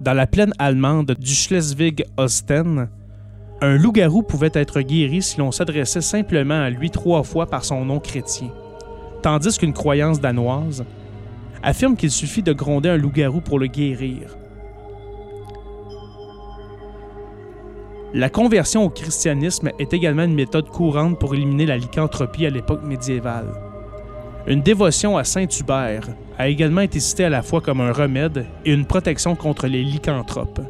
Dans 0.00 0.12
la 0.12 0.26
plaine 0.26 0.52
allemande 0.58 1.16
du 1.18 1.32
Schleswig-Holstein, 1.32 2.88
un 3.60 3.76
loup-garou 3.76 4.22
pouvait 4.22 4.50
être 4.54 4.80
guéri 4.80 5.22
si 5.22 5.38
l'on 5.38 5.50
s'adressait 5.50 6.00
simplement 6.00 6.60
à 6.60 6.70
lui 6.70 6.90
trois 6.90 7.22
fois 7.22 7.46
par 7.46 7.64
son 7.64 7.84
nom 7.84 7.98
chrétien, 7.98 8.50
tandis 9.22 9.56
qu'une 9.58 9.72
croyance 9.72 10.20
danoise 10.20 10.84
affirme 11.62 11.96
qu'il 11.96 12.10
suffit 12.10 12.42
de 12.42 12.52
gronder 12.52 12.90
un 12.90 12.96
loup-garou 12.96 13.40
pour 13.40 13.58
le 13.58 13.66
guérir. 13.66 14.36
La 18.12 18.28
conversion 18.28 18.84
au 18.84 18.90
christianisme 18.90 19.70
est 19.80 19.92
également 19.92 20.22
une 20.22 20.34
méthode 20.34 20.68
courante 20.68 21.18
pour 21.18 21.34
éliminer 21.34 21.66
la 21.66 21.78
lycanthropie 21.78 22.46
à 22.46 22.50
l'époque 22.50 22.84
médiévale. 22.84 23.73
Une 24.46 24.60
dévotion 24.60 25.16
à 25.16 25.24
Saint 25.24 25.46
Hubert 25.46 26.08
a 26.38 26.48
également 26.48 26.82
été 26.82 27.00
citée 27.00 27.24
à 27.24 27.30
la 27.30 27.42
fois 27.42 27.62
comme 27.62 27.80
un 27.80 27.92
remède 27.92 28.44
et 28.66 28.74
une 28.74 28.84
protection 28.84 29.34
contre 29.36 29.66
les 29.66 29.82
lycanthropes. 29.82 30.60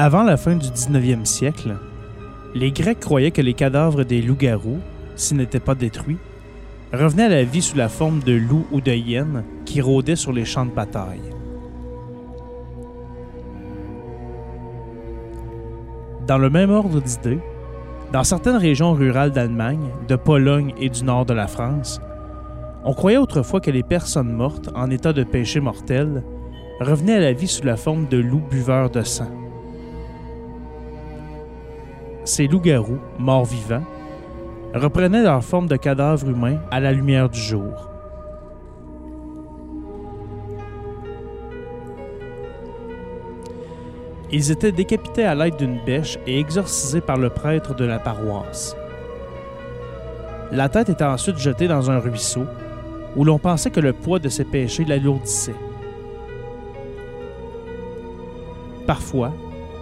Avant 0.00 0.22
la 0.22 0.36
fin 0.36 0.54
du 0.54 0.68
19e 0.68 1.24
siècle, 1.24 1.74
les 2.54 2.72
Grecs 2.72 3.00
croyaient 3.00 3.30
que 3.30 3.42
les 3.42 3.54
cadavres 3.54 4.04
des 4.04 4.22
loups-garous, 4.22 4.80
s'ils 5.16 5.36
n'étaient 5.36 5.60
pas 5.60 5.74
détruits, 5.74 6.18
revenaient 6.92 7.24
à 7.24 7.28
la 7.28 7.44
vie 7.44 7.62
sous 7.62 7.76
la 7.76 7.88
forme 7.88 8.20
de 8.20 8.32
loups 8.32 8.66
ou 8.72 8.80
de 8.80 8.92
hyènes 8.92 9.44
qui 9.64 9.80
rôdaient 9.80 10.16
sur 10.16 10.32
les 10.32 10.44
champs 10.44 10.64
de 10.64 10.70
bataille. 10.70 11.20
Dans 16.26 16.38
le 16.38 16.50
même 16.50 16.70
ordre 16.70 17.00
d'idées, 17.00 17.40
dans 18.12 18.24
certaines 18.24 18.56
régions 18.56 18.92
rurales 18.92 19.32
d'Allemagne, 19.32 19.90
de 20.08 20.16
Pologne 20.16 20.72
et 20.80 20.88
du 20.88 21.04
nord 21.04 21.26
de 21.26 21.34
la 21.34 21.46
France, 21.46 22.00
on 22.84 22.94
croyait 22.94 23.18
autrefois 23.18 23.60
que 23.60 23.70
les 23.70 23.82
personnes 23.82 24.32
mortes 24.32 24.70
en 24.74 24.90
état 24.90 25.12
de 25.12 25.24
péché 25.24 25.60
mortel 25.60 26.22
revenaient 26.80 27.16
à 27.16 27.20
la 27.20 27.32
vie 27.32 27.48
sous 27.48 27.64
la 27.64 27.76
forme 27.76 28.06
de 28.08 28.16
loups 28.16 28.44
buveurs 28.50 28.88
de 28.88 29.02
sang 29.02 29.47
ces 32.28 32.46
loups-garous, 32.46 32.98
morts 33.18 33.46
vivants, 33.46 33.84
reprenaient 34.74 35.22
leur 35.22 35.42
forme 35.42 35.66
de 35.66 35.76
cadavres 35.76 36.28
humains 36.28 36.58
à 36.70 36.78
la 36.78 36.92
lumière 36.92 37.28
du 37.28 37.40
jour. 37.40 37.88
Ils 44.30 44.50
étaient 44.50 44.72
décapités 44.72 45.24
à 45.24 45.34
l'aide 45.34 45.56
d'une 45.56 45.82
bêche 45.86 46.18
et 46.26 46.38
exorcisés 46.38 47.00
par 47.00 47.16
le 47.16 47.30
prêtre 47.30 47.74
de 47.74 47.86
la 47.86 47.98
paroisse. 47.98 48.76
La 50.52 50.68
tête 50.68 50.90
était 50.90 51.04
ensuite 51.04 51.38
jetée 51.38 51.66
dans 51.66 51.90
un 51.90 51.98
ruisseau 51.98 52.44
où 53.16 53.24
l'on 53.24 53.38
pensait 53.38 53.70
que 53.70 53.80
le 53.80 53.94
poids 53.94 54.18
de 54.18 54.28
ses 54.28 54.44
péchés 54.44 54.84
l'alourdissait. 54.84 55.54
Parfois, 58.86 59.32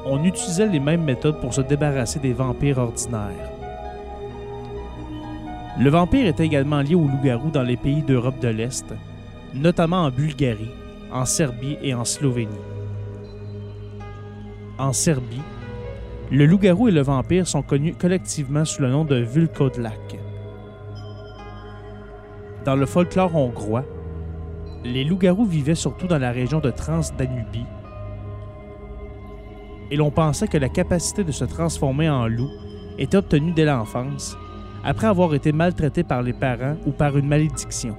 on 0.08 0.22
utilisait 0.24 0.68
les 0.68 0.80
mêmes 0.80 1.04
méthodes 1.04 1.40
pour 1.40 1.52
se 1.52 1.60
débarrasser 1.60 2.20
des 2.20 2.32
vampires 2.32 2.78
ordinaires. 2.78 3.50
Le 5.78 5.90
vampire 5.90 6.26
est 6.26 6.40
également 6.40 6.80
lié 6.80 6.94
au 6.94 7.06
loup-garou 7.06 7.50
dans 7.50 7.62
les 7.62 7.76
pays 7.76 8.02
d'Europe 8.02 8.38
de 8.40 8.48
l'Est, 8.48 8.86
notamment 9.52 10.04
en 10.04 10.10
Bulgarie, 10.10 10.70
en 11.12 11.24
Serbie 11.24 11.76
et 11.82 11.92
en 11.92 12.04
Slovénie. 12.04 12.54
En 14.78 14.92
Serbie, 14.92 15.42
le 16.30 16.46
loup-garou 16.46 16.88
et 16.88 16.92
le 16.92 17.02
vampire 17.02 17.46
sont 17.46 17.62
connus 17.62 17.94
collectivement 17.94 18.64
sous 18.64 18.82
le 18.82 18.90
nom 18.90 19.04
de 19.04 19.16
Vulkodlak. 19.16 20.18
Dans 22.64 22.76
le 22.76 22.86
folklore 22.86 23.34
hongrois, 23.34 23.84
les 24.84 25.04
loups-garous 25.04 25.46
vivaient 25.46 25.74
surtout 25.74 26.06
dans 26.06 26.18
la 26.18 26.30
région 26.30 26.60
de 26.60 26.70
Transdanubie 26.70 27.66
et 29.90 29.96
l'on 29.96 30.10
pensait 30.10 30.48
que 30.48 30.58
la 30.58 30.68
capacité 30.68 31.24
de 31.24 31.32
se 31.32 31.44
transformer 31.44 32.08
en 32.08 32.26
loup 32.26 32.50
était 32.98 33.16
obtenue 33.16 33.52
dès 33.52 33.64
l'enfance, 33.64 34.36
après 34.84 35.06
avoir 35.06 35.34
été 35.34 35.52
maltraité 35.52 36.02
par 36.02 36.22
les 36.22 36.32
parents 36.32 36.76
ou 36.86 36.92
par 36.92 37.16
une 37.16 37.28
malédiction. 37.28 37.96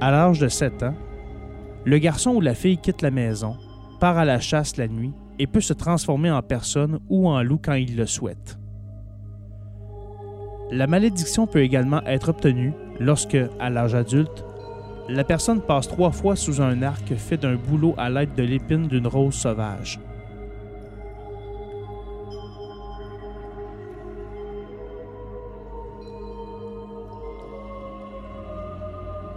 À 0.00 0.10
l'âge 0.10 0.40
de 0.40 0.48
7 0.48 0.82
ans, 0.82 0.94
le 1.84 1.98
garçon 1.98 2.34
ou 2.34 2.40
la 2.40 2.54
fille 2.54 2.78
quitte 2.78 3.02
la 3.02 3.10
maison, 3.10 3.56
part 4.00 4.18
à 4.18 4.24
la 4.24 4.40
chasse 4.40 4.76
la 4.76 4.88
nuit 4.88 5.14
et 5.38 5.46
peut 5.46 5.60
se 5.60 5.72
transformer 5.72 6.30
en 6.30 6.42
personne 6.42 6.98
ou 7.08 7.28
en 7.28 7.42
loup 7.42 7.60
quand 7.62 7.74
il 7.74 7.96
le 7.96 8.06
souhaite. 8.06 8.58
La 10.70 10.86
malédiction 10.86 11.46
peut 11.46 11.62
également 11.62 12.02
être 12.06 12.30
obtenue 12.30 12.72
lorsque, 12.98 13.38
à 13.60 13.70
l'âge 13.70 13.94
adulte, 13.94 14.44
la 15.08 15.24
personne 15.24 15.60
passe 15.60 15.88
trois 15.88 16.10
fois 16.10 16.34
sous 16.36 16.60
un 16.60 16.82
arc 16.82 17.14
fait 17.14 17.36
d'un 17.36 17.54
bouleau 17.54 17.94
à 17.96 18.10
l'aide 18.10 18.34
de 18.34 18.42
l'épine 18.42 18.88
d'une 18.88 19.06
rose 19.06 19.34
sauvage. 19.34 20.00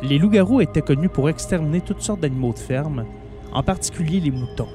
Les 0.01 0.17
loups-garous 0.17 0.61
étaient 0.61 0.81
connus 0.81 1.09
pour 1.09 1.29
exterminer 1.29 1.81
toutes 1.81 2.01
sortes 2.01 2.21
d'animaux 2.21 2.53
de 2.53 2.59
ferme, 2.59 3.05
en 3.51 3.61
particulier 3.61 4.19
les 4.19 4.31
moutons. 4.31 4.69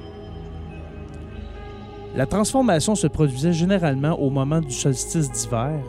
La 2.15 2.25
transformation 2.25 2.95
se 2.95 3.07
produisait 3.07 3.51
généralement 3.51 4.13
au 4.19 4.29
moment 4.29 4.61
du 4.61 4.71
solstice 4.71 5.31
d'hiver, 5.31 5.81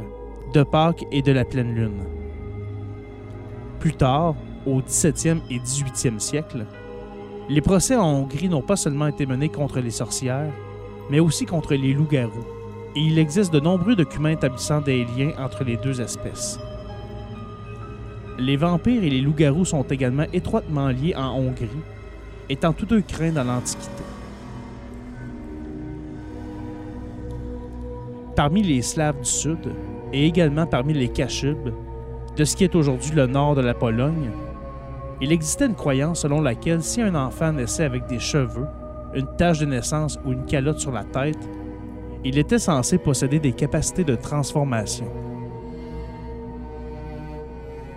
de 0.55 0.63
Pâques 0.63 1.05
et 1.13 1.23
de 1.23 1.33
la 1.33 1.45
pleine 1.45 1.75
lune. 1.75 2.03
Plus 3.79 3.93
tard, 3.93 4.35
au 4.67 4.81
17e 4.81 5.39
et 5.51 5.59
18e 5.59 6.19
siècle, 6.19 6.67
les 7.49 7.61
procès 7.61 7.97
en 7.97 8.07
Hongrie 8.07 8.49
n'ont 8.49 8.63
pas 8.63 8.77
seulement 8.77 9.07
été 9.07 9.25
menés 9.25 9.49
contre 9.49 9.79
les 9.79 9.91
sorcières, 9.91 10.53
mais 11.11 11.21
aussi 11.21 11.47
contre 11.47 11.75
les 11.75 11.93
loups-garous, 11.93 12.47
et 12.97 13.01
il 13.01 13.19
existe 13.19 13.53
de 13.53 13.61
nombreux 13.61 13.95
documents 13.95 14.31
établissant 14.31 14.81
des 14.81 15.05
liens 15.05 15.33
entre 15.39 15.63
les 15.63 15.77
deux 15.77 16.01
espèces. 16.01 16.59
Les 18.39 18.57
vampires 18.57 19.05
et 19.05 19.11
les 19.11 19.21
loups-garous 19.21 19.65
sont 19.65 19.85
également 19.85 20.27
étroitement 20.33 20.89
liés 20.89 21.15
en 21.17 21.39
Hongrie, 21.39 21.69
étant 22.49 22.73
tous 22.73 22.87
deux 22.87 23.01
craints 23.01 23.33
dans 23.33 23.45
l'Antiquité. 23.45 24.03
Parmi 28.35 28.63
les 28.63 28.83
Slaves 28.83 29.21
du 29.21 29.29
Sud, 29.29 29.73
et 30.13 30.27
également 30.27 30.67
parmi 30.67 30.93
les 30.93 31.09
Kachubes, 31.09 31.73
de 32.37 32.45
ce 32.45 32.57
qui 32.57 32.65
est 32.65 32.75
aujourd'hui 32.75 33.13
le 33.13 33.27
nord 33.27 33.55
de 33.55 33.63
la 33.63 33.73
Pologne, 33.73 34.31
il 35.21 35.33
existait 35.33 35.67
une 35.67 35.75
croyance 35.75 36.21
selon 36.21 36.41
laquelle 36.41 36.83
si 36.83 37.01
un 37.01 37.15
enfant 37.15 37.53
naissait 37.53 37.85
avec 37.85 38.07
des 38.07 38.19
cheveux, 38.19 38.67
une 39.15 39.27
tache 39.37 39.61
de 39.61 39.67
naissance 39.67 40.19
ou 40.25 40.33
une 40.33 40.45
calotte 40.45 40.79
sur 40.79 40.93
la 40.93 41.05
tête, 41.05 41.39
il 42.25 42.39
était 42.39 42.59
censé 42.59 42.99
posséder 42.99 43.39
des 43.39 43.53
capacités 43.53 44.05
de 44.05 44.15
transformation. 44.15 45.07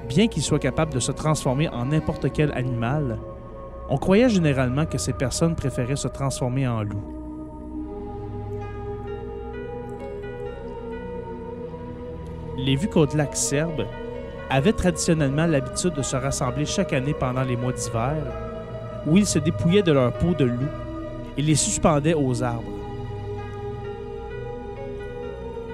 Bien 0.08 0.27
qu'il 0.27 0.43
soit 0.43 0.60
capable 0.60 0.93
de 0.93 0.99
se 0.99 1.12
transformer 1.12 1.67
en 1.69 1.86
n'importe 1.86 2.32
quel 2.32 2.51
animal, 2.53 3.19
on 3.89 3.97
croyait 3.97 4.29
généralement 4.29 4.86
que 4.86 4.97
ces 4.97 5.13
personnes 5.13 5.55
préféraient 5.55 5.95
se 5.95 6.08
transformer 6.08 6.67
en 6.67 6.84
loup. 6.84 7.03
Les 12.58 12.75
Vukodlaks 12.75 13.36
serbes 13.36 13.86
avaient 14.49 14.73
traditionnellement 14.73 15.45
l'habitude 15.45 15.93
de 15.93 16.01
se 16.01 16.15
rassembler 16.15 16.65
chaque 16.65 16.93
année 16.93 17.13
pendant 17.13 17.43
les 17.43 17.55
mois 17.55 17.71
d'hiver, 17.71 18.15
où 19.05 19.17
ils 19.17 19.25
se 19.25 19.39
dépouillaient 19.39 19.83
de 19.83 19.91
leur 19.91 20.12
peau 20.13 20.33
de 20.33 20.45
loup 20.45 20.67
et 21.38 21.41
les 21.41 21.55
suspendaient 21.55 22.15
aux 22.15 22.43
arbres. 22.43 22.63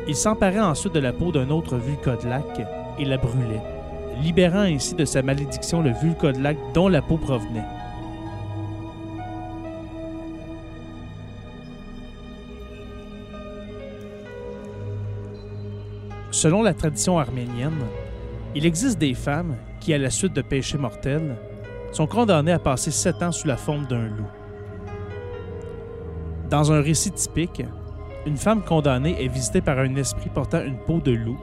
Ils 0.08 0.16
s'emparaient 0.16 0.60
ensuite 0.60 0.94
de 0.94 1.00
la 1.00 1.14
peau 1.14 1.32
d'un 1.32 1.50
autre 1.50 1.78
Vulkodlak 1.78 2.62
et 3.00 3.06
la 3.06 3.18
brûlaient, 3.18 3.64
libérant 4.22 4.60
ainsi 4.60 4.94
de 4.94 5.06
sa 5.06 5.22
malédiction 5.22 5.82
le 5.82 5.92
Vulkodlak 5.92 6.58
dont 6.74 6.90
la 6.90 7.02
peau 7.02 7.18
provenait. 7.18 7.66
Selon 16.30 16.62
la 16.62 16.74
tradition 16.74 17.18
arménienne, 17.18 17.82
il 18.56 18.66
existe 18.66 18.98
des 18.98 19.14
femmes 19.14 19.58
qui, 19.82 19.94
à 19.94 19.98
la 19.98 20.10
suite 20.10 20.34
de 20.34 20.42
péchés 20.42 20.78
mortels, 20.78 21.36
sont 21.92 22.08
condamnées 22.08 22.54
à 22.54 22.60
passer 22.60 22.90
sept 22.90 23.22
ans 23.22 23.32
sous 23.32 23.48
la 23.48 23.58
forme 23.58 23.86
d'un 23.86 24.08
loup. 24.08 24.28
Dans 26.50 26.72
un 26.72 26.82
récit 26.82 27.12
typique, 27.12 27.64
une 28.26 28.38
femme 28.38 28.64
condamnée 28.64 29.24
est 29.24 29.28
visitée 29.28 29.62
par 29.62 29.78
un 29.80 29.96
esprit 29.96 30.30
portant 30.34 30.64
une 30.64 30.78
peau 30.78 31.00
de 31.00 31.12
loup 31.12 31.38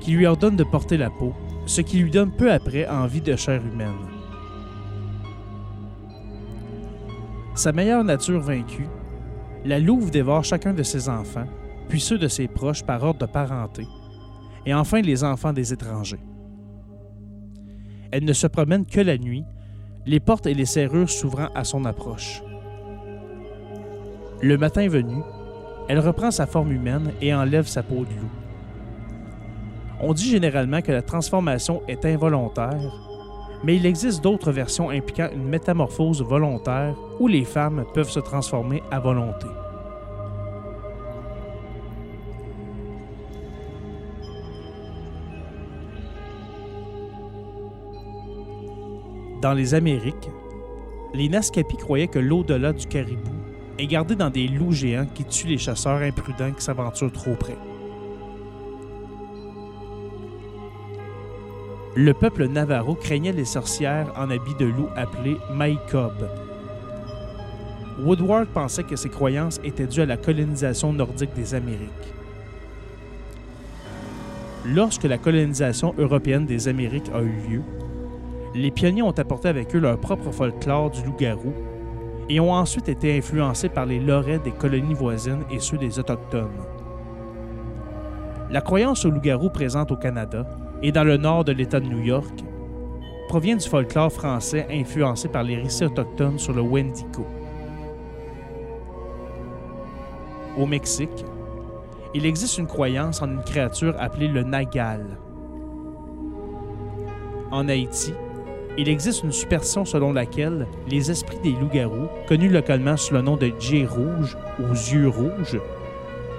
qui 0.00 0.12
lui 0.12 0.26
ordonne 0.26 0.56
de 0.56 0.64
porter 0.64 0.96
la 0.96 1.10
peau, 1.10 1.34
ce 1.66 1.80
qui 1.80 1.98
lui 1.98 2.10
donne 2.10 2.30
peu 2.30 2.52
après 2.52 2.86
envie 2.86 3.20
de 3.20 3.34
chair 3.34 3.60
humaine. 3.64 3.94
Sa 7.54 7.72
meilleure 7.72 8.04
nature 8.04 8.40
vaincue, 8.40 8.88
la 9.64 9.78
louve 9.78 10.10
dévore 10.10 10.44
chacun 10.44 10.74
de 10.74 10.82
ses 10.82 11.08
enfants, 11.08 11.46
puis 11.88 12.00
ceux 12.00 12.18
de 12.18 12.28
ses 12.28 12.46
proches 12.46 12.84
par 12.84 13.02
ordre 13.02 13.20
de 13.20 13.26
parenté, 13.26 13.86
et 14.64 14.74
enfin 14.74 15.00
les 15.00 15.24
enfants 15.24 15.52
des 15.52 15.72
étrangers. 15.72 16.20
Elle 18.10 18.24
ne 18.24 18.32
se 18.32 18.46
promène 18.46 18.86
que 18.86 19.00
la 19.00 19.18
nuit, 19.18 19.44
les 20.06 20.20
portes 20.20 20.46
et 20.46 20.54
les 20.54 20.66
serrures 20.66 21.10
s'ouvrant 21.10 21.48
à 21.54 21.64
son 21.64 21.84
approche. 21.84 22.42
Le 24.40 24.56
matin 24.58 24.88
venu, 24.88 25.22
elle 25.88 25.98
reprend 25.98 26.30
sa 26.30 26.46
forme 26.46 26.72
humaine 26.72 27.12
et 27.20 27.34
enlève 27.34 27.66
sa 27.66 27.82
peau 27.82 28.04
de 28.04 28.20
loup. 28.20 28.30
On 30.00 30.12
dit 30.12 30.28
généralement 30.28 30.82
que 30.82 30.92
la 30.92 31.02
transformation 31.02 31.82
est 31.88 32.04
involontaire, 32.04 32.92
mais 33.64 33.76
il 33.76 33.86
existe 33.86 34.22
d'autres 34.22 34.52
versions 34.52 34.90
impliquant 34.90 35.28
une 35.32 35.48
métamorphose 35.48 36.22
volontaire 36.22 36.94
où 37.18 37.28
les 37.28 37.44
femmes 37.44 37.84
peuvent 37.94 38.10
se 38.10 38.20
transformer 38.20 38.82
à 38.90 39.00
volonté. 39.00 39.46
Dans 49.46 49.54
les 49.54 49.74
Amériques, 49.74 50.28
les 51.14 51.28
Naskapi 51.28 51.76
croyaient 51.76 52.08
que 52.08 52.18
l'au-delà 52.18 52.72
du 52.72 52.84
caribou 52.84 53.30
est 53.78 53.86
gardé 53.86 54.16
dans 54.16 54.28
des 54.28 54.48
loups 54.48 54.72
géants 54.72 55.06
qui 55.14 55.24
tuent 55.24 55.46
les 55.46 55.56
chasseurs 55.56 56.02
imprudents 56.02 56.50
qui 56.50 56.64
s'aventurent 56.64 57.12
trop 57.12 57.36
près. 57.36 57.56
Le 61.94 62.12
peuple 62.12 62.48
Navarro 62.48 62.96
craignait 62.96 63.30
les 63.30 63.44
sorcières 63.44 64.12
en 64.16 64.30
habits 64.30 64.56
de 64.58 64.64
loup 64.64 64.88
appelées 64.96 65.36
Maïkob. 65.54 66.28
Woodward 68.00 68.48
pensait 68.48 68.82
que 68.82 68.96
ces 68.96 69.10
croyances 69.10 69.60
étaient 69.62 69.86
dues 69.86 70.00
à 70.00 70.06
la 70.06 70.16
colonisation 70.16 70.92
nordique 70.92 71.34
des 71.36 71.54
Amériques. 71.54 71.92
Lorsque 74.64 75.04
la 75.04 75.18
colonisation 75.18 75.94
européenne 75.98 76.46
des 76.46 76.66
Amériques 76.66 77.12
a 77.14 77.22
eu 77.22 77.32
lieu, 77.48 77.62
les 78.56 78.70
pionniers 78.70 79.02
ont 79.02 79.10
apporté 79.10 79.48
avec 79.48 79.74
eux 79.76 79.78
leur 79.78 79.98
propre 79.98 80.30
folklore 80.30 80.90
du 80.90 81.02
loup-garou 81.04 81.52
et 82.28 82.40
ont 82.40 82.52
ensuite 82.52 82.88
été 82.88 83.16
influencés 83.16 83.68
par 83.68 83.86
les 83.86 84.00
lorets 84.00 84.38
des 84.38 84.50
colonies 84.50 84.94
voisines 84.94 85.44
et 85.50 85.60
ceux 85.60 85.76
des 85.76 85.98
Autochtones. 85.98 86.64
La 88.50 88.60
croyance 88.60 89.04
au 89.04 89.10
loup-garou 89.10 89.50
présente 89.50 89.92
au 89.92 89.96
Canada 89.96 90.46
et 90.82 90.90
dans 90.90 91.04
le 91.04 91.18
nord 91.18 91.44
de 91.44 91.52
l'État 91.52 91.80
de 91.80 91.86
New 91.86 92.00
York 92.00 92.44
provient 93.28 93.56
du 93.56 93.68
folklore 93.68 94.12
français 94.12 94.66
influencé 94.70 95.28
par 95.28 95.42
les 95.42 95.56
récits 95.56 95.84
autochtones 95.84 96.38
sur 96.38 96.54
le 96.54 96.62
Wendigo. 96.62 97.26
Au 100.56 100.64
Mexique, 100.64 101.24
il 102.14 102.24
existe 102.24 102.56
une 102.56 102.66
croyance 102.66 103.20
en 103.20 103.30
une 103.30 103.42
créature 103.42 103.94
appelée 103.98 104.28
le 104.28 104.42
Nagal. 104.42 105.18
En 107.50 107.68
Haïti, 107.68 108.14
il 108.78 108.88
existe 108.88 109.22
une 109.22 109.32
superstition 109.32 109.84
selon 109.84 110.12
laquelle 110.12 110.66
les 110.88 111.10
esprits 111.10 111.38
des 111.42 111.52
loups-garous, 111.52 112.08
connus 112.28 112.48
localement 112.48 112.96
sous 112.96 113.14
le 113.14 113.22
nom 113.22 113.36
de 113.36 113.52
djés 113.58 113.86
rouges 113.86 114.36
ou 114.58 114.72
yeux 114.72 115.08
rouges, 115.08 115.58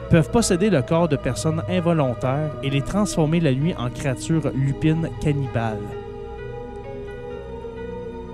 peuvent 0.09 0.31
posséder 0.31 0.69
le 0.69 0.81
corps 0.81 1.09
de 1.09 1.17
personnes 1.17 1.63
involontaires 1.69 2.51
et 2.63 2.69
les 2.69 2.81
transformer 2.81 3.39
la 3.39 3.53
nuit 3.53 3.73
en 3.77 3.89
créatures 3.89 4.51
lupines 4.53 5.09
cannibales. 5.21 5.79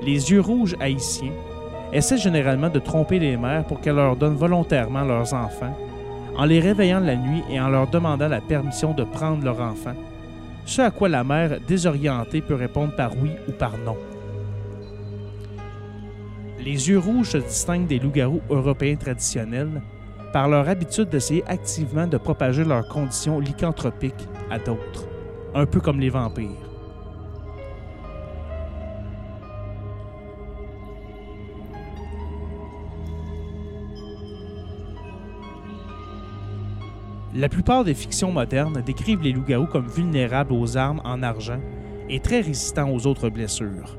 Les 0.04 0.32
yeux 0.32 0.42
rouges 0.42 0.76
haïtiens 0.80 1.32
essaient 1.94 2.18
généralement 2.18 2.70
de 2.70 2.80
tromper 2.80 3.20
les 3.20 3.38
mères 3.38 3.66
pour 3.66 3.80
qu'elles 3.80 3.96
leur 3.96 4.16
donnent 4.16 4.36
volontairement 4.36 5.04
leurs 5.04 5.34
enfants, 5.34 5.78
en 6.36 6.46
les 6.46 6.60
réveillant 6.60 7.00
la 7.00 7.16
nuit 7.16 7.44
et 7.50 7.60
en 7.60 7.70
leur 7.70 7.88
demandant 7.88 8.28
la 8.28 8.42
permission 8.42 8.94
de 8.94 9.04
prendre 9.04 9.44
leur 9.44 9.62
enfant, 9.62 9.94
ce 10.66 10.82
à 10.82 10.92
quoi 10.92 11.10
la 11.10 11.24
mère 11.24 11.60
désorientée 11.68 12.42
peut 12.42 12.56
répondre 12.56 12.96
par 12.96 13.12
oui 13.18 13.32
ou 13.48 13.52
par 13.52 13.78
non. 13.78 13.98
Les 16.60 16.90
yeux 16.90 17.00
rouges 17.00 17.32
se 17.32 17.38
distinguent 17.38 17.88
des 17.88 18.00
loups-garous 18.00 18.42
européens 18.50 18.96
traditionnels 18.96 19.82
par 20.32 20.48
leur 20.48 20.68
habitude 20.68 21.10
d'essayer 21.10 21.44
activement 21.46 22.08
de 22.08 22.18
propager 22.18 22.64
leurs 22.64 22.88
conditions 22.88 23.40
lycanthropiques 23.40 24.28
à 24.50 24.58
d'autres, 24.58 25.08
un 25.54 25.66
peu 25.66 25.80
comme 25.80 26.00
les 26.00 26.10
vampires. 26.10 26.63
La 37.36 37.50
plupart 37.50 37.84
des 37.84 37.96
fictions 37.96 38.32
modernes 38.32 38.84
décrivent 38.86 39.24
les 39.24 39.32
loups-garous 39.32 39.66
comme 39.66 39.88
vulnérables 39.88 40.54
aux 40.54 40.78
armes 40.78 41.02
en 41.04 41.24
argent 41.24 41.60
et 42.08 42.20
très 42.20 42.42
résistants 42.42 42.92
aux 42.92 43.08
autres 43.08 43.30
blessures. 43.30 43.98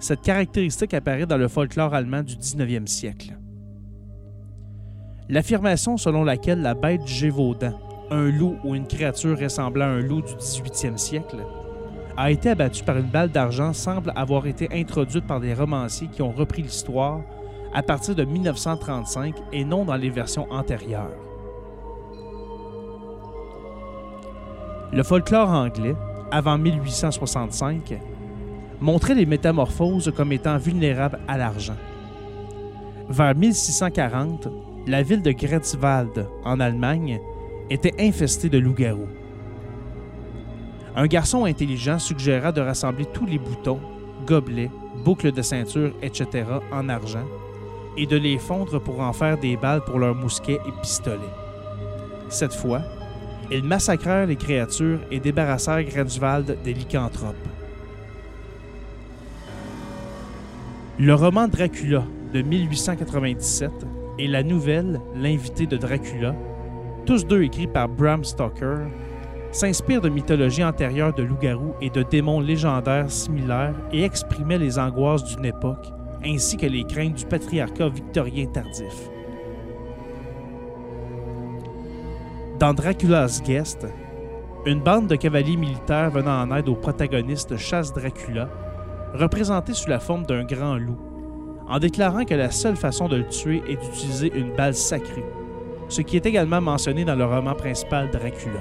Cette 0.00 0.22
caractéristique 0.22 0.94
apparaît 0.94 1.26
dans 1.26 1.36
le 1.36 1.46
folklore 1.46 1.94
allemand 1.94 2.24
du 2.24 2.34
19e 2.34 2.88
siècle. 2.88 3.38
L'affirmation 5.28 5.96
selon 5.96 6.24
laquelle 6.24 6.60
la 6.60 6.74
bête 6.74 7.06
Gévaudan, 7.06 7.78
un 8.10 8.30
loup 8.32 8.56
ou 8.64 8.74
une 8.74 8.88
créature 8.88 9.38
ressemblant 9.38 9.84
à 9.84 9.88
un 9.88 10.00
loup 10.00 10.22
du 10.22 10.32
18e 10.32 10.96
siècle, 10.96 11.36
a 12.16 12.32
été 12.32 12.50
abattue 12.50 12.82
par 12.82 12.96
une 12.96 13.10
balle 13.10 13.30
d'argent 13.30 13.72
semble 13.72 14.12
avoir 14.16 14.48
été 14.48 14.68
introduite 14.72 15.26
par 15.26 15.38
des 15.38 15.54
romanciers 15.54 16.08
qui 16.08 16.22
ont 16.22 16.32
repris 16.32 16.62
l'histoire 16.62 17.20
à 17.72 17.82
partir 17.84 18.16
de 18.16 18.24
1935 18.24 19.36
et 19.52 19.64
non 19.64 19.84
dans 19.84 19.94
les 19.94 20.10
versions 20.10 20.50
antérieures. 20.50 21.27
Le 24.90 25.02
folklore 25.02 25.50
anglais, 25.50 25.94
avant 26.30 26.56
1865, 26.56 28.00
montrait 28.80 29.14
les 29.14 29.26
métamorphoses 29.26 30.10
comme 30.16 30.32
étant 30.32 30.56
vulnérables 30.56 31.18
à 31.28 31.36
l'argent. 31.36 31.76
Vers 33.10 33.34
1640, 33.34 34.48
la 34.86 35.02
ville 35.02 35.20
de 35.20 35.32
Gretzwald, 35.32 36.26
en 36.42 36.58
Allemagne, 36.58 37.20
était 37.68 37.94
infestée 38.00 38.48
de 38.48 38.58
loups-garous. 38.58 39.08
Un 40.96 41.06
garçon 41.06 41.44
intelligent 41.44 41.98
suggéra 41.98 42.50
de 42.50 42.62
rassembler 42.62 43.04
tous 43.12 43.26
les 43.26 43.38
boutons, 43.38 43.80
gobelets, 44.26 44.70
boucles 45.04 45.32
de 45.32 45.42
ceinture, 45.42 45.92
etc. 46.02 46.44
en 46.72 46.88
argent 46.88 47.26
et 47.98 48.06
de 48.06 48.16
les 48.16 48.38
fondre 48.38 48.80
pour 48.80 49.00
en 49.00 49.12
faire 49.12 49.36
des 49.36 49.56
balles 49.56 49.84
pour 49.84 49.98
leurs 49.98 50.14
mousquets 50.14 50.60
et 50.66 50.80
pistolets. 50.80 51.18
Cette 52.30 52.54
fois, 52.54 52.82
ils 53.50 53.64
massacrèrent 53.64 54.26
les 54.26 54.36
créatures 54.36 55.00
et 55.10 55.20
débarrassèrent 55.20 55.82
Gretzwald 55.84 56.58
des 56.62 56.74
lycanthropes. 56.74 57.34
Le 60.98 61.14
roman 61.14 61.48
Dracula 61.48 62.04
de 62.32 62.42
1897 62.42 63.70
et 64.18 64.26
la 64.26 64.42
nouvelle 64.42 65.00
L'invité 65.14 65.66
de 65.66 65.76
Dracula, 65.76 66.34
tous 67.06 67.24
deux 67.24 67.42
écrits 67.42 67.68
par 67.68 67.88
Bram 67.88 68.24
Stoker, 68.24 68.88
s'inspirent 69.52 70.00
de 70.00 70.08
mythologies 70.08 70.64
antérieures 70.64 71.14
de 71.14 71.22
loups-garous 71.22 71.74
et 71.80 71.90
de 71.90 72.02
démons 72.02 72.40
légendaires 72.40 73.10
similaires 73.10 73.74
et 73.92 74.02
exprimaient 74.02 74.58
les 74.58 74.78
angoisses 74.78 75.24
d'une 75.24 75.46
époque 75.46 75.86
ainsi 76.24 76.56
que 76.56 76.66
les 76.66 76.84
craintes 76.84 77.14
du 77.14 77.24
patriarcat 77.24 77.88
victorien 77.88 78.46
tardif. 78.46 79.08
Dans 82.58 82.74
Dracula's 82.74 83.40
Guest, 83.40 83.86
une 84.66 84.80
bande 84.80 85.06
de 85.06 85.14
cavaliers 85.14 85.56
militaires 85.56 86.10
venant 86.10 86.42
en 86.42 86.56
aide 86.56 86.68
au 86.68 86.74
protagoniste 86.74 87.56
chasse 87.56 87.92
Dracula, 87.92 88.48
représenté 89.14 89.74
sous 89.74 89.88
la 89.88 90.00
forme 90.00 90.26
d'un 90.26 90.42
grand 90.42 90.76
loup, 90.76 90.98
en 91.68 91.78
déclarant 91.78 92.24
que 92.24 92.34
la 92.34 92.50
seule 92.50 92.74
façon 92.74 93.06
de 93.06 93.14
le 93.14 93.28
tuer 93.28 93.62
est 93.68 93.76
d'utiliser 93.76 94.32
une 94.34 94.56
balle 94.56 94.74
sacrée, 94.74 95.24
ce 95.88 96.02
qui 96.02 96.16
est 96.16 96.26
également 96.26 96.60
mentionné 96.60 97.04
dans 97.04 97.14
le 97.14 97.26
roman 97.26 97.54
principal 97.54 98.10
Dracula. 98.10 98.60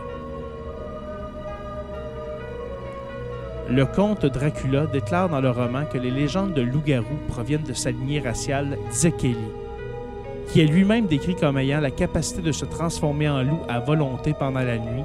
Le 3.67 3.85
comte 3.87 4.27
Dracula 4.27 4.85
déclare 4.85 5.29
dans 5.29 5.41
le 5.41 5.49
roman 5.49 5.85
que 5.91 5.97
les 5.97 6.11
légendes 6.11 6.53
de 6.53 6.61
loup-garou 6.61 7.17
proviennent 7.29 7.63
de 7.63 7.73
sa 7.73 7.89
lignée 7.89 8.19
raciale 8.19 8.77
Dzekeli, 8.91 9.37
qui 10.47 10.61
est 10.61 10.65
lui-même 10.65 11.07
décrit 11.07 11.35
comme 11.35 11.57
ayant 11.57 11.79
la 11.79 11.91
capacité 11.91 12.41
de 12.41 12.51
se 12.51 12.65
transformer 12.65 13.29
en 13.29 13.43
loup 13.43 13.59
à 13.67 13.79
volonté 13.79 14.33
pendant 14.33 14.61
la 14.61 14.77
nuit, 14.77 15.03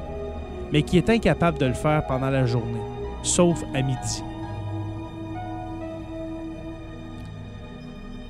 mais 0.73 0.83
qui 0.83 0.99
est 0.99 1.11
incapable 1.11 1.59
de 1.59 1.67
le 1.67 1.75
faire 1.75 2.07
pendant 2.07 2.31
la 2.31 2.47
journée, 2.47 2.81
sauf 3.23 3.63
à 3.75 3.83
midi. 3.83 4.23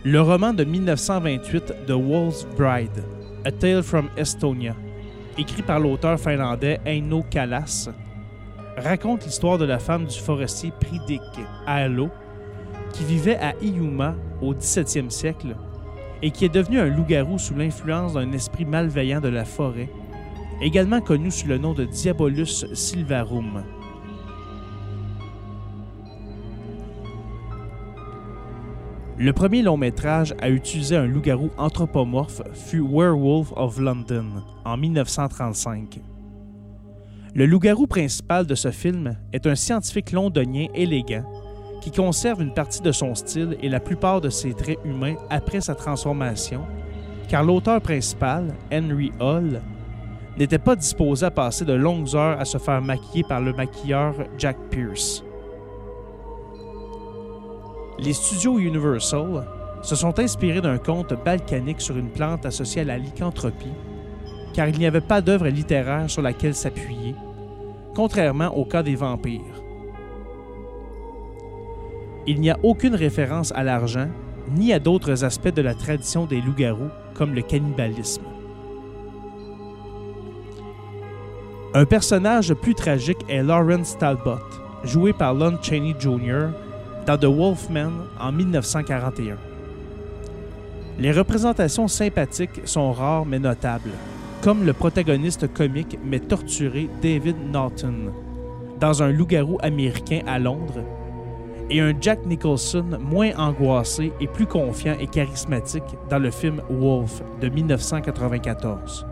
Le 0.05 0.21
roman 0.21 0.53
de 0.53 0.65
1928 0.65 1.87
The 1.87 1.93
Wolf's 1.93 2.45
Bride, 2.57 3.05
A 3.45 3.53
Tale 3.53 3.83
from 3.83 4.09
Estonia, 4.17 4.75
écrit 5.39 5.63
par 5.63 5.79
l'auteur 5.79 6.19
finlandais 6.19 6.81
Eino 6.85 7.23
Kalas, 7.31 7.89
raconte 8.77 9.25
l'histoire 9.25 9.59
de 9.59 9.65
la 9.65 9.79
femme 9.79 10.07
du 10.07 10.19
forestier 10.19 10.73
Pridik 10.81 11.21
Aalo, 11.67 12.09
qui 12.93 13.05
vivait 13.05 13.37
à 13.37 13.55
Iuma 13.63 14.15
au 14.41 14.55
17e 14.55 15.11
siècle 15.11 15.55
et 16.23 16.31
qui 16.31 16.45
est 16.45 16.55
devenu 16.55 16.79
un 16.79 16.87
loup-garou 16.87 17.39
sous 17.39 17.55
l'influence 17.55 18.15
d'un 18.15 18.33
esprit 18.33 18.65
malveillant 18.65 19.21
de 19.21 19.29
la 19.29 19.45
forêt, 19.45 19.89
également 20.61 21.01
connu 21.01 21.31
sous 21.31 21.49
le 21.49 21.59
nom 21.59 21.75
de 21.75 21.85
Diabolus 21.85 22.67
silvarum. 22.73 23.65
Le 29.19 29.33
premier 29.33 29.63
long 29.63 29.77
métrage 29.77 30.35
à 30.41 30.49
utiliser 30.49 30.97
un 30.97 31.07
loup-garou 31.07 31.51
anthropomorphe 31.57 32.43
fut 32.55 32.81
Werewolf 32.81 33.53
of 33.57 33.79
London 33.79 34.43
en 34.65 34.77
1935. 34.77 36.01
Le 37.35 37.47
loup-garou 37.47 37.87
principal 37.87 38.47
de 38.47 38.55
ce 38.55 38.71
film 38.71 39.17
est 39.33 39.47
un 39.47 39.55
scientifique 39.55 40.13
londonien 40.13 40.67
élégant 40.75 41.25
qui 41.83 41.91
conserve 41.91 42.41
une 42.41 42.55
partie 42.55 42.81
de 42.81 42.93
son 42.93 43.15
style 43.15 43.59
et 43.61 43.69
la 43.69 43.81
plupart 43.81 44.23
de 44.23 44.31
ses 44.31 44.55
traits 44.55 44.79
humains 44.85 45.17
après 45.29 45.61
sa 45.61 45.75
transformation, 45.75 46.63
car 47.29 47.45
l'auteur 47.45 47.83
principal, 47.83 48.55
Henry 48.73 49.13
Hall, 49.21 49.61
n'était 50.39 50.59
pas 50.59 50.77
disposé 50.77 51.27
à 51.27 51.31
passer 51.31 51.67
de 51.67 51.75
longues 51.75 52.17
heures 52.17 52.41
à 52.41 52.47
se 52.47 52.57
faire 52.57 52.81
maquiller 52.81 53.25
par 53.29 53.43
le 53.43 53.53
maquilleur 53.53 54.15
Jack 54.39 54.57
Pierce 54.71 55.23
les 58.03 58.13
studios 58.13 58.59
Universal 58.59 59.47
se 59.83 59.95
sont 59.95 60.19
inspirés 60.19 60.61
d'un 60.61 60.79
conte 60.79 61.15
balkanique 61.25 61.81
sur 61.81 61.97
une 61.97 62.11
plante 62.11 62.45
associée 62.47 62.83
à 62.83 62.85
la 62.85 62.99
lycanthropie, 62.99 63.73
car 64.55 64.69
il 64.69 64.79
n'y 64.79 64.87
avait 64.87 65.01
pas 65.01 65.21
d'œuvre 65.21 65.49
littéraire 65.49 66.11
sur 66.11 66.23
laquelle 66.23 66.55
s'appuyer, 66.55 67.15
contrairement 67.95 68.57
au 68.57 68.65
cas 68.65 68.83
des 68.83 68.97
vampires. 68.97 69.62
Il 72.27 72.41
n'y 72.41 72.51
a 72.51 72.59
aucune 72.63 72.95
référence 72.95 73.53
à 73.53 73.65
l'argent 73.65 74.07
ni 74.51 74.73
à 74.73 74.79
d'autres 74.79 75.25
aspects 75.25 75.55
de 75.55 75.63
la 75.63 75.75
tradition 75.75 76.27
des 76.27 76.41
loups-garous, 76.41 76.91
comme 77.15 77.35
le 77.35 77.43
cannibalisme. 77.43 78.23
Un 81.75 81.85
personnage 81.85 82.53
plus 82.55 82.75
tragique 82.75 83.25
est 83.29 83.43
Lawrence 83.43 83.97
Talbot, 83.99 84.39
joué 84.85 85.13
par 85.13 85.35
Lon 85.35 85.59
Chaney 85.63 85.95
Jr., 85.99 86.49
dans 87.07 87.19
The 87.19 87.25
Wolfman 87.25 87.93
en 88.21 88.31
1941. 88.31 89.37
Les 90.99 91.13
représentations 91.13 91.89
sympathiques 91.89 92.61
sont 92.65 92.93
rares 92.93 93.27
mais 93.27 93.39
notables, 93.39 93.91
comme 94.43 94.65
le 94.65 94.73
protagoniste 94.73 95.53
comique 95.53 95.99
mais 96.05 96.21
torturé 96.21 96.89
David 97.01 97.37
Norton 97.51 98.13
dans 98.79 99.03
Un 99.03 99.13
loup-garou 99.13 99.59
américain 99.63 100.21
à 100.27 100.39
Londres 100.39 100.85
et 101.73 101.81
un 101.81 101.95
Jack 101.99 102.27
Nicholson 102.27 102.85
moins 103.01 103.31
angoissé 103.39 104.13
et 104.21 104.27
plus 104.27 104.47
confiant 104.47 104.95
et 105.01 105.07
charismatique 105.07 105.97
dans 106.11 106.19
le 106.19 106.31
film 106.31 106.61
Wolf 106.69 107.23
de 107.41 107.49
1994. 107.49 109.07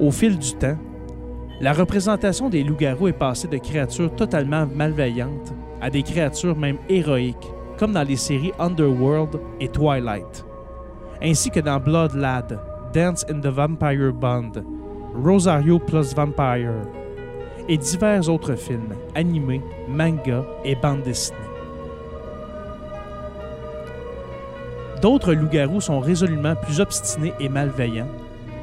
Au 0.00 0.10
fil 0.10 0.38
du 0.38 0.54
temps, 0.54 0.78
la 1.60 1.74
représentation 1.74 2.48
des 2.48 2.62
loups-garous 2.62 3.08
est 3.08 3.12
passée 3.12 3.48
de 3.48 3.58
créatures 3.58 4.14
totalement 4.14 4.66
malveillantes 4.74 5.52
à 5.82 5.90
des 5.90 6.02
créatures 6.02 6.56
même 6.56 6.78
héroïques, 6.88 7.52
comme 7.78 7.92
dans 7.92 8.02
les 8.02 8.16
séries 8.16 8.52
Underworld 8.58 9.38
et 9.60 9.68
Twilight. 9.68 10.44
ainsi 11.22 11.50
que 11.50 11.60
dans 11.60 11.78
Blood 11.78 12.14
Lad, 12.14 12.58
Dance 12.94 13.24
in 13.30 13.40
the 13.40 13.46
Vampire 13.46 14.12
Band, 14.12 14.52
Rosario 15.14 15.78
plus 15.78 16.14
Vampire, 16.14 16.74
et 17.68 17.78
divers 17.78 18.28
autres 18.28 18.54
films, 18.54 18.94
animés, 19.14 19.62
mangas 19.88 20.44
et 20.64 20.74
bandes 20.74 21.02
dessinées. 21.02 21.38
D'autres 25.02 25.34
loups-garous 25.34 25.82
sont 25.82 26.00
résolument 26.00 26.56
plus 26.56 26.80
obstinés 26.80 27.34
et 27.38 27.48
malveillants, 27.48 28.08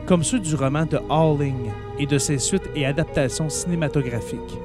comme 0.05 0.23
ceux 0.23 0.39
du 0.39 0.55
roman 0.55 0.85
de 0.85 0.99
Howling 1.09 1.71
et 1.99 2.05
de 2.05 2.17
ses 2.17 2.39
suites 2.39 2.69
et 2.75 2.85
adaptations 2.85 3.49
cinématographiques. 3.49 4.57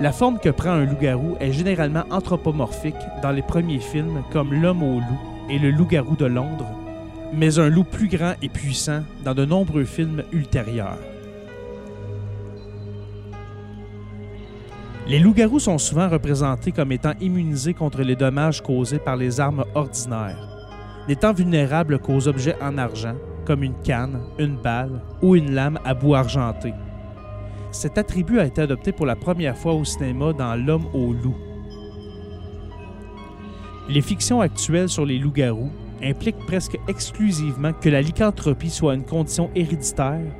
La 0.00 0.12
forme 0.12 0.38
que 0.38 0.48
prend 0.48 0.70
un 0.70 0.86
loup-garou 0.86 1.36
est 1.40 1.52
généralement 1.52 2.04
anthropomorphique 2.10 2.94
dans 3.22 3.32
les 3.32 3.42
premiers 3.42 3.80
films 3.80 4.22
comme 4.32 4.54
L'homme 4.54 4.82
au 4.82 5.00
loup 5.00 5.20
et 5.50 5.58
Le 5.58 5.70
loup-garou 5.70 6.16
de 6.16 6.24
Londres, 6.26 6.70
mais 7.34 7.58
un 7.58 7.68
loup 7.68 7.84
plus 7.84 8.08
grand 8.08 8.32
et 8.40 8.48
puissant 8.48 9.02
dans 9.24 9.34
de 9.34 9.44
nombreux 9.44 9.84
films 9.84 10.22
ultérieurs. 10.32 10.96
Les 15.10 15.18
loups-garous 15.18 15.58
sont 15.58 15.78
souvent 15.78 16.08
représentés 16.08 16.70
comme 16.70 16.92
étant 16.92 17.14
immunisés 17.20 17.74
contre 17.74 18.02
les 18.02 18.14
dommages 18.14 18.62
causés 18.62 19.00
par 19.00 19.16
les 19.16 19.40
armes 19.40 19.64
ordinaires, 19.74 20.38
n'étant 21.08 21.32
vulnérables 21.32 21.98
qu'aux 21.98 22.28
objets 22.28 22.54
en 22.62 22.78
argent, 22.78 23.16
comme 23.44 23.64
une 23.64 23.74
canne, 23.82 24.20
une 24.38 24.54
balle 24.54 25.02
ou 25.20 25.34
une 25.34 25.50
lame 25.50 25.80
à 25.84 25.94
bout 25.94 26.14
argenté. 26.14 26.72
Cet 27.72 27.98
attribut 27.98 28.38
a 28.38 28.46
été 28.46 28.62
adopté 28.62 28.92
pour 28.92 29.04
la 29.04 29.16
première 29.16 29.58
fois 29.58 29.72
au 29.74 29.84
cinéma 29.84 30.32
dans 30.32 30.54
L'homme 30.54 30.86
au 30.94 31.12
loup. 31.12 31.36
Les 33.88 34.02
fictions 34.02 34.40
actuelles 34.40 34.88
sur 34.88 35.04
les 35.04 35.18
loups-garous 35.18 35.72
impliquent 36.04 36.46
presque 36.46 36.78
exclusivement 36.86 37.72
que 37.72 37.88
la 37.88 38.00
lycanthropie 38.00 38.70
soit 38.70 38.94
une 38.94 39.04
condition 39.04 39.50
héréditaire 39.56 40.36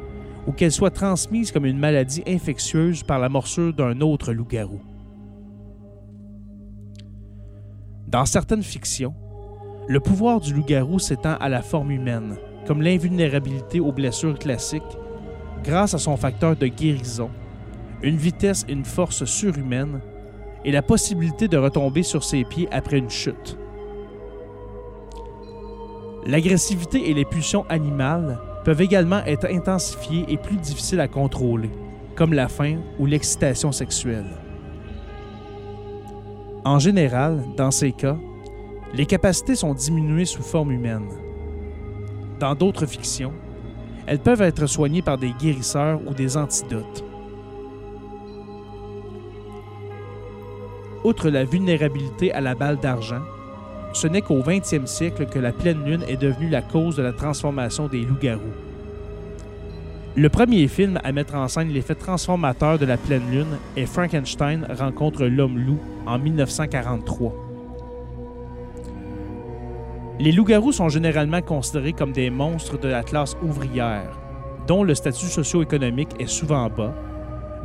ou 0.46 0.52
qu'elle 0.52 0.72
soit 0.72 0.90
transmise 0.90 1.52
comme 1.52 1.66
une 1.66 1.78
maladie 1.78 2.22
infectieuse 2.26 3.02
par 3.02 3.18
la 3.18 3.28
morsure 3.28 3.72
d'un 3.72 4.00
autre 4.00 4.32
loup-garou. 4.32 4.80
Dans 8.08 8.24
certaines 8.24 8.62
fictions, 8.62 9.14
le 9.86 10.00
pouvoir 10.00 10.40
du 10.40 10.52
loup-garou 10.52 10.98
s'étend 10.98 11.36
à 11.40 11.48
la 11.48 11.62
forme 11.62 11.90
humaine, 11.90 12.36
comme 12.66 12.82
l'invulnérabilité 12.82 13.80
aux 13.80 13.92
blessures 13.92 14.38
classiques, 14.38 14.82
grâce 15.62 15.94
à 15.94 15.98
son 15.98 16.16
facteur 16.16 16.56
de 16.56 16.66
guérison, 16.66 17.30
une 18.02 18.16
vitesse 18.16 18.64
et 18.68 18.72
une 18.72 18.84
force 18.84 19.24
surhumaines, 19.24 20.00
et 20.64 20.72
la 20.72 20.82
possibilité 20.82 21.48
de 21.48 21.56
retomber 21.56 22.02
sur 22.02 22.24
ses 22.24 22.44
pieds 22.44 22.68
après 22.70 22.98
une 22.98 23.10
chute. 23.10 23.56
L'agressivité 26.26 27.10
et 27.10 27.14
les 27.14 27.24
pulsions 27.24 27.64
animales 27.68 28.38
peuvent 28.64 28.80
également 28.80 29.24
être 29.24 29.46
intensifiées 29.46 30.24
et 30.28 30.36
plus 30.36 30.56
difficiles 30.56 31.00
à 31.00 31.08
contrôler, 31.08 31.70
comme 32.14 32.32
la 32.32 32.48
faim 32.48 32.78
ou 32.98 33.06
l'excitation 33.06 33.72
sexuelle. 33.72 34.36
En 36.64 36.78
général, 36.78 37.42
dans 37.56 37.70
ces 37.70 37.92
cas, 37.92 38.18
les 38.92 39.06
capacités 39.06 39.54
sont 39.54 39.72
diminuées 39.72 40.26
sous 40.26 40.42
forme 40.42 40.72
humaine. 40.72 41.08
Dans 42.38 42.54
d'autres 42.54 42.86
fictions, 42.86 43.32
elles 44.06 44.18
peuvent 44.18 44.42
être 44.42 44.66
soignées 44.66 45.02
par 45.02 45.16
des 45.16 45.32
guérisseurs 45.32 46.00
ou 46.06 46.12
des 46.12 46.36
antidotes. 46.36 47.04
Outre 51.02 51.30
la 51.30 51.44
vulnérabilité 51.44 52.32
à 52.32 52.40
la 52.42 52.54
balle 52.54 52.78
d'argent, 52.78 53.22
ce 53.92 54.06
n'est 54.06 54.22
qu'au 54.22 54.40
20e 54.40 54.86
siècle 54.86 55.26
que 55.26 55.38
la 55.38 55.52
pleine 55.52 55.84
lune 55.84 56.04
est 56.08 56.16
devenue 56.16 56.48
la 56.48 56.62
cause 56.62 56.96
de 56.96 57.02
la 57.02 57.12
transformation 57.12 57.88
des 57.88 58.02
loups-garous. 58.02 58.40
Le 60.16 60.28
premier 60.28 60.66
film 60.68 60.98
à 61.04 61.12
mettre 61.12 61.34
en 61.34 61.46
scène 61.48 61.68
l'effet 61.68 61.94
transformateur 61.94 62.78
de 62.78 62.86
la 62.86 62.96
pleine 62.96 63.30
lune 63.30 63.58
est 63.76 63.86
Frankenstein 63.86 64.66
rencontre 64.78 65.24
l'homme-loup 65.24 65.78
en 66.06 66.18
1943. 66.18 67.32
Les 70.18 70.32
loups-garous 70.32 70.72
sont 70.72 70.88
généralement 70.88 71.40
considérés 71.40 71.92
comme 71.92 72.12
des 72.12 72.28
monstres 72.28 72.78
de 72.78 72.88
la 72.88 73.02
classe 73.02 73.36
ouvrière, 73.42 74.18
dont 74.66 74.84
le 74.84 74.94
statut 74.94 75.26
socio-économique 75.26 76.10
est 76.18 76.28
souvent 76.28 76.68
bas, 76.68 76.92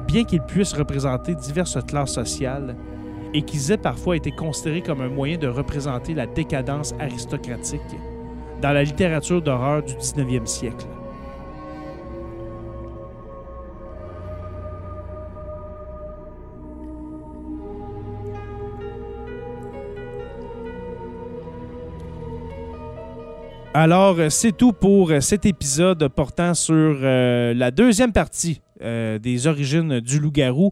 bien 0.07 0.23
qu'ils 0.23 0.41
puissent 0.41 0.73
représenter 0.73 1.35
diverses 1.35 1.79
classes 1.85 2.13
sociales 2.13 2.75
et 3.33 3.41
qu'ils 3.41 3.71
aient 3.71 3.77
parfois 3.77 4.15
été 4.15 4.31
considérés 4.31 4.81
comme 4.81 5.01
un 5.01 5.09
moyen 5.09 5.37
de 5.37 5.47
représenter 5.47 6.13
la 6.13 6.25
décadence 6.25 6.93
aristocratique 6.99 7.81
dans 8.61 8.71
la 8.71 8.83
littérature 8.83 9.41
d'horreur 9.41 9.83
du 9.83 9.93
19e 9.93 10.45
siècle. 10.45 10.85
Alors, 23.77 24.15
c'est 24.29 24.55
tout 24.55 24.71
pour 24.71 25.11
cet 25.19 25.45
épisode 25.45 26.07
portant 26.07 26.53
sur 26.53 26.73
euh, 26.73 27.53
la 27.53 27.71
deuxième 27.71 28.13
partie 28.13 28.61
euh, 28.81 29.19
des 29.19 29.47
origines 29.47 29.99
du 29.99 30.17
loup-garou. 30.17 30.71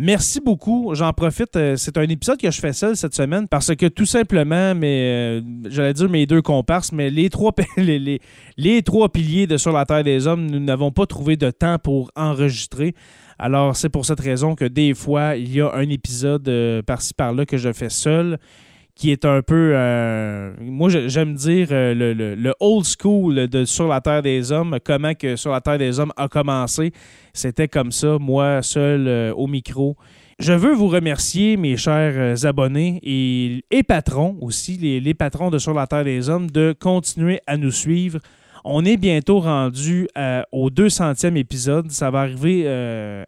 Merci 0.00 0.40
beaucoup. 0.40 0.94
J'en 0.94 1.12
profite. 1.12 1.56
Euh, 1.56 1.74
c'est 1.76 1.98
un 1.98 2.02
épisode 2.02 2.38
que 2.38 2.50
je 2.50 2.60
fais 2.60 2.72
seul 2.72 2.96
cette 2.96 3.14
semaine 3.14 3.48
parce 3.48 3.74
que 3.74 3.86
tout 3.86 4.06
simplement, 4.06 4.72
mais 4.72 5.42
j'allais 5.68 5.92
dire 5.92 6.08
mes 6.08 6.24
deux 6.24 6.40
comparses, 6.40 6.92
mais 6.92 7.10
les 7.10 7.30
trois, 7.30 7.52
les, 7.76 8.20
les, 8.56 8.82
trois 8.82 9.08
piliers 9.08 9.48
de 9.48 9.56
Sur 9.56 9.72
la 9.72 9.84
Terre 9.86 10.04
des 10.04 10.28
Hommes, 10.28 10.46
nous 10.46 10.60
n'avons 10.60 10.92
pas 10.92 11.06
trouvé 11.06 11.36
de 11.36 11.50
temps 11.50 11.78
pour 11.78 12.12
enregistrer. 12.14 12.94
Alors, 13.40 13.76
c'est 13.76 13.88
pour 13.88 14.04
cette 14.04 14.20
raison 14.20 14.54
que 14.54 14.64
des 14.64 14.94
fois, 14.94 15.36
il 15.36 15.52
y 15.52 15.60
a 15.60 15.72
un 15.74 15.88
épisode 15.88 16.50
par-ci 16.86 17.14
par-là 17.14 17.44
que 17.44 17.56
je 17.56 17.72
fais 17.72 17.90
seul 17.90 18.38
qui 18.98 19.12
est 19.12 19.24
un 19.24 19.42
peu. 19.42 19.72
Euh, 19.74 20.52
moi, 20.60 20.90
j'aime 20.90 21.34
dire 21.34 21.68
euh, 21.70 21.94
le, 21.94 22.54
old 22.58 22.84
school 22.84 23.46
de 23.46 23.64
Sur 23.64 23.86
la 23.86 24.00
Terre 24.00 24.22
des 24.22 24.50
Hommes, 24.50 24.78
comment 24.84 25.14
que 25.14 25.36
Sur 25.36 25.52
la 25.52 25.60
Terre 25.60 25.78
des 25.78 26.00
Hommes 26.00 26.12
a 26.16 26.26
commencé. 26.28 26.92
C'était 27.32 27.68
comme 27.68 27.92
ça, 27.92 28.18
moi, 28.18 28.60
seul 28.62 29.06
euh, 29.06 29.32
au 29.34 29.46
micro. 29.46 29.96
Je 30.40 30.52
veux 30.52 30.74
vous 30.74 30.88
remercier, 30.88 31.56
mes 31.56 31.76
chers 31.76 32.44
abonnés 32.44 32.98
et, 33.04 33.64
et 33.70 33.84
patrons 33.84 34.36
aussi, 34.40 34.76
les, 34.76 35.00
les, 35.00 35.14
patrons 35.14 35.50
de 35.50 35.58
Sur 35.58 35.74
la 35.74 35.86
Terre 35.86 36.04
des 36.04 36.28
Hommes, 36.28 36.50
de 36.50 36.74
continuer 36.78 37.40
à 37.46 37.56
nous 37.56 37.70
suivre. 37.70 38.18
On 38.64 38.84
est 38.84 38.96
bientôt 38.96 39.38
rendu 39.38 40.08
au 40.52 40.68
200e 40.70 41.36
épisode. 41.36 41.90
Ça 41.90 42.10
va 42.10 42.20
arriver 42.20 42.68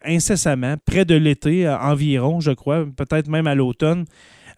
incessamment, 0.05 0.75
près 0.85 1.05
de 1.05 1.14
l'été 1.14 1.68
environ, 1.68 2.41
je 2.41 2.51
crois, 2.51 2.85
peut-être 2.97 3.29
même 3.29 3.47
à 3.47 3.55
l'automne. 3.55 4.05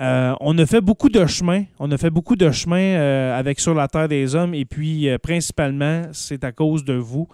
Euh, 0.03 0.35
on 0.41 0.59
a 0.59 0.67
fait 0.67 0.81
beaucoup 0.81 1.09
de 1.09 1.25
chemin. 1.27 1.65
On 1.79 1.91
a 1.93 1.97
fait 1.97 2.11
beaucoup 2.11 2.35
de 2.35 2.51
euh, 2.51 3.39
avec 3.39 3.61
Sur 3.61 3.73
la 3.73 3.87
Terre 3.87 4.09
des 4.09 4.35
Hommes 4.35 4.53
et 4.53 4.65
puis 4.65 5.09
euh, 5.09 5.17
principalement, 5.19 6.03
c'est 6.13 6.43
à 6.43 6.51
cause 6.51 6.85
de 6.85 6.95
vous. 6.95 7.29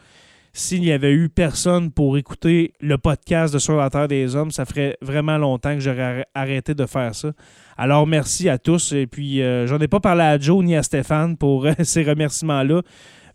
S'il 0.53 0.83
n'y 0.83 0.93
avait 0.93 1.12
eu 1.12 1.31
personne 1.31 1.91
pour 1.91 2.19
écouter 2.19 2.75
le 2.81 2.99
podcast 2.99 3.55
de 3.55 3.59
Sur 3.59 3.77
la 3.77 3.89
Terre 3.89 4.09
des 4.09 4.37
Hommes, 4.37 4.51
ça 4.51 4.66
ferait 4.66 4.99
vraiment 5.01 5.39
longtemps 5.39 5.73
que 5.75 5.81
j'aurais 5.81 6.27
arrêté 6.35 6.75
de 6.75 6.85
faire 6.85 7.14
ça. 7.14 7.33
Alors 7.79 8.07
merci 8.07 8.51
à 8.51 8.59
tous. 8.59 8.93
Et 8.93 9.07
puis, 9.07 9.41
j'en 9.66 9.79
ai 9.79 9.89
pas 9.89 10.01
parlé 10.01 10.23
à 10.23 10.39
Joe 10.39 10.64
ni 10.64 10.75
à 10.75 10.83
Stéphane 10.83 11.37
pour 11.37 11.66
ces 11.85 12.03
remerciements-là, 12.03 12.83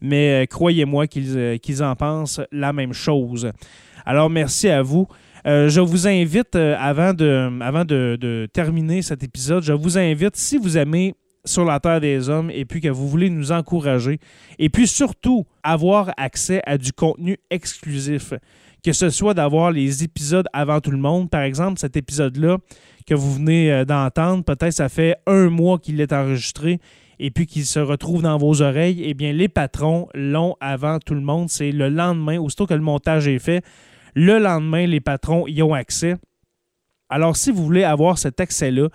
mais 0.01 0.45
croyez-moi 0.49 1.07
qu'ils 1.07 1.83
en 1.83 1.95
pensent 1.95 2.41
la 2.51 2.73
même 2.73 2.93
chose. 2.93 3.51
Alors 4.05 4.29
merci 4.29 4.69
à 4.69 4.81
vous. 4.81 5.07
Euh, 5.45 5.67
je 5.67 5.81
vous 5.81 6.07
invite, 6.07 6.55
euh, 6.55 6.75
avant, 6.79 7.13
de, 7.13 8.15
de, 8.15 8.47
terminer 8.53 9.01
cet 9.01 9.23
épisode, 9.23 9.63
je 9.63 9.73
vous 9.73 9.97
invite, 9.97 10.35
si 10.37 10.57
vous 10.57 10.77
aimez 10.77 11.15
sur 11.45 11.65
la 11.65 11.79
Terre 11.81 11.99
des 11.99 12.29
Hommes 12.29 12.49
et 12.49 12.63
puis 12.63 12.79
que 12.79 12.87
vous 12.87 13.09
voulez 13.09 13.29
nous 13.29 13.51
encourager, 13.51 14.19
et 14.57 14.69
puis 14.69 14.87
surtout 14.87 15.45
avoir 15.61 16.11
accès 16.15 16.61
à 16.65 16.77
du 16.77 16.93
contenu 16.93 17.37
exclusif, 17.49 18.33
que 18.83 18.93
ce 18.93 19.09
soit 19.09 19.33
d'avoir 19.33 19.71
les 19.71 20.03
épisodes 20.03 20.47
avant 20.53 20.79
tout 20.79 20.91
le 20.91 20.97
monde. 20.97 21.29
Par 21.29 21.41
exemple, 21.41 21.79
cet 21.79 21.97
épisode-là 21.97 22.57
que 23.05 23.13
vous 23.13 23.33
venez 23.33 23.71
euh, 23.71 23.85
d'entendre, 23.85 24.45
peut-être 24.45 24.73
ça 24.73 24.87
fait 24.87 25.17
un 25.27 25.49
mois 25.49 25.77
qu'il 25.77 25.99
est 25.99 26.13
enregistré 26.13 26.79
et 27.19 27.31
puis 27.31 27.45
qu'il 27.45 27.65
se 27.65 27.79
retrouve 27.79 28.21
dans 28.21 28.37
vos 28.37 28.61
oreilles, 28.61 29.03
eh 29.05 29.13
bien, 29.13 29.33
les 29.33 29.47
patrons 29.49 30.07
l'ont 30.13 30.55
avant 30.61 30.99
tout 30.99 31.13
le 31.13 31.21
monde. 31.21 31.49
C'est 31.49 31.71
le 31.71 31.89
lendemain, 31.89 32.39
aussitôt 32.39 32.65
que 32.65 32.73
le 32.73 32.81
montage 32.81 33.27
est 33.27 33.39
fait, 33.39 33.63
le 34.15 34.39
lendemain, 34.39 34.85
les 34.85 34.99
patrons 34.99 35.47
y 35.47 35.61
ont 35.61 35.73
accès. 35.73 36.15
Alors, 37.09 37.35
si 37.35 37.51
vous 37.51 37.63
voulez 37.63 37.83
avoir 37.83 38.17
cet 38.17 38.39
accès-là 38.39 38.89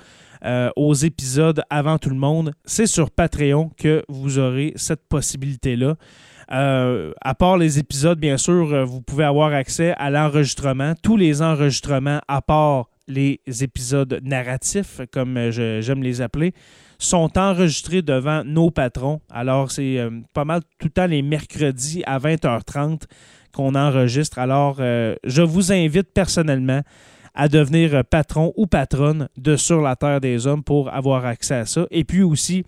euh, 0.44 0.70
aux 0.76 0.94
épisodes 0.94 1.62
avant 1.70 1.98
tout 1.98 2.10
le 2.10 2.16
monde, 2.16 2.52
c'est 2.64 2.86
sur 2.86 3.10
Patreon 3.10 3.70
que 3.76 4.02
vous 4.08 4.38
aurez 4.38 4.72
cette 4.76 5.08
possibilité-là. 5.08 5.96
Euh, 6.50 7.12
à 7.20 7.34
part 7.34 7.58
les 7.58 7.78
épisodes, 7.78 8.18
bien 8.18 8.38
sûr, 8.38 8.72
euh, 8.72 8.84
vous 8.84 9.02
pouvez 9.02 9.24
avoir 9.24 9.52
accès 9.52 9.94
à 9.98 10.10
l'enregistrement. 10.10 10.94
Tous 11.02 11.16
les 11.16 11.42
enregistrements, 11.42 12.20
à 12.26 12.40
part 12.40 12.88
les 13.06 13.40
épisodes 13.60 14.20
narratifs, 14.22 15.00
comme 15.12 15.50
j'aime 15.50 16.02
les 16.02 16.20
appeler, 16.20 16.52
sont 16.98 17.38
enregistrés 17.38 18.02
devant 18.02 18.42
nos 18.44 18.70
patrons. 18.70 19.20
Alors, 19.30 19.70
c'est 19.70 19.98
euh, 19.98 20.10
pas 20.34 20.44
mal 20.44 20.62
tout 20.78 20.86
le 20.86 20.90
temps 20.90 21.06
les 21.06 21.22
mercredis 21.22 22.02
à 22.06 22.18
20h30 22.18 23.02
qu'on 23.52 23.74
enregistre. 23.74 24.38
Alors, 24.38 24.76
euh, 24.80 25.14
je 25.24 25.42
vous 25.42 25.72
invite 25.72 26.12
personnellement 26.12 26.82
à 27.34 27.48
devenir 27.48 28.04
patron 28.04 28.52
ou 28.56 28.66
patronne 28.66 29.28
de 29.36 29.56
Sur 29.56 29.80
la 29.80 29.94
Terre 29.94 30.20
des 30.20 30.46
Hommes 30.48 30.64
pour 30.64 30.92
avoir 30.92 31.24
accès 31.24 31.54
à 31.54 31.66
ça. 31.66 31.86
Et 31.92 32.02
puis 32.02 32.22
aussi, 32.22 32.64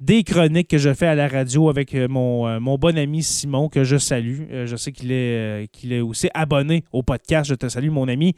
des 0.00 0.24
chroniques 0.24 0.68
que 0.68 0.78
je 0.78 0.92
fais 0.92 1.06
à 1.06 1.14
la 1.14 1.28
radio 1.28 1.68
avec 1.68 1.94
euh, 1.94 2.08
mon, 2.08 2.60
mon 2.60 2.76
bon 2.76 2.96
ami 2.98 3.22
Simon, 3.22 3.68
que 3.68 3.84
je 3.84 3.96
salue. 3.96 4.42
je 4.64 4.76
sais 4.76 4.92
qu'il 4.92 5.12
est, 5.12 6.00
aussi 6.00 6.28
abonné 6.34 6.84
au 6.92 7.02
podcast. 7.02 7.48
Je 7.48 7.54
te 7.54 7.68
salue, 7.68 7.90
mon 7.90 8.08
ami. 8.08 8.34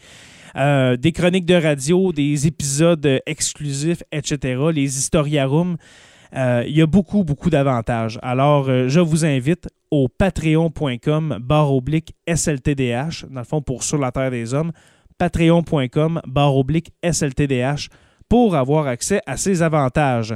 Euh, 0.56 0.96
des 0.96 1.12
chroniques 1.12 1.46
de 1.46 1.54
radio, 1.54 2.12
des 2.12 2.46
épisodes 2.46 3.20
exclusifs, 3.26 4.02
etc., 4.12 4.60
les 4.72 4.98
historiarums. 4.98 5.76
Euh, 6.34 6.64
il 6.66 6.76
y 6.76 6.82
a 6.82 6.86
beaucoup, 6.86 7.24
beaucoup 7.24 7.50
d'avantages. 7.50 8.18
Alors, 8.22 8.68
euh, 8.68 8.88
je 8.88 9.00
vous 9.00 9.24
invite 9.24 9.68
au 9.90 10.08
patreon.com 10.08 11.38
barre 11.40 11.74
oblique 11.74 12.14
SLTDH, 12.26 13.26
dans 13.30 13.40
le 13.40 13.44
fond, 13.44 13.60
pour 13.60 13.82
Sur 13.82 13.98
la 13.98 14.12
Terre 14.12 14.30
des 14.30 14.54
Hommes, 14.54 14.72
patreon.com 15.18 16.20
barre 16.26 16.56
oblique 16.56 16.92
SLTDH, 17.02 17.88
pour 18.28 18.56
avoir 18.56 18.86
accès 18.86 19.20
à 19.26 19.36
ces 19.36 19.62
avantages. 19.62 20.34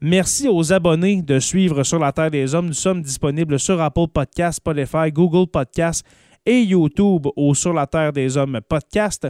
Merci 0.00 0.46
aux 0.46 0.72
abonnés 0.72 1.22
de 1.22 1.40
suivre 1.40 1.82
Sur 1.82 1.98
la 1.98 2.12
Terre 2.12 2.30
des 2.30 2.54
Hommes. 2.54 2.68
Nous 2.68 2.72
sommes 2.72 3.02
disponibles 3.02 3.58
sur 3.58 3.80
Apple 3.80 4.06
Podcasts, 4.06 4.58
Spotify, 4.58 5.10
Google 5.10 5.50
Podcasts 5.50 6.06
et 6.46 6.62
YouTube 6.62 7.26
au 7.34 7.52
Sur 7.52 7.72
la 7.72 7.84
Terre 7.88 8.12
des 8.12 8.36
Hommes 8.36 8.60
podcast. 8.68 9.26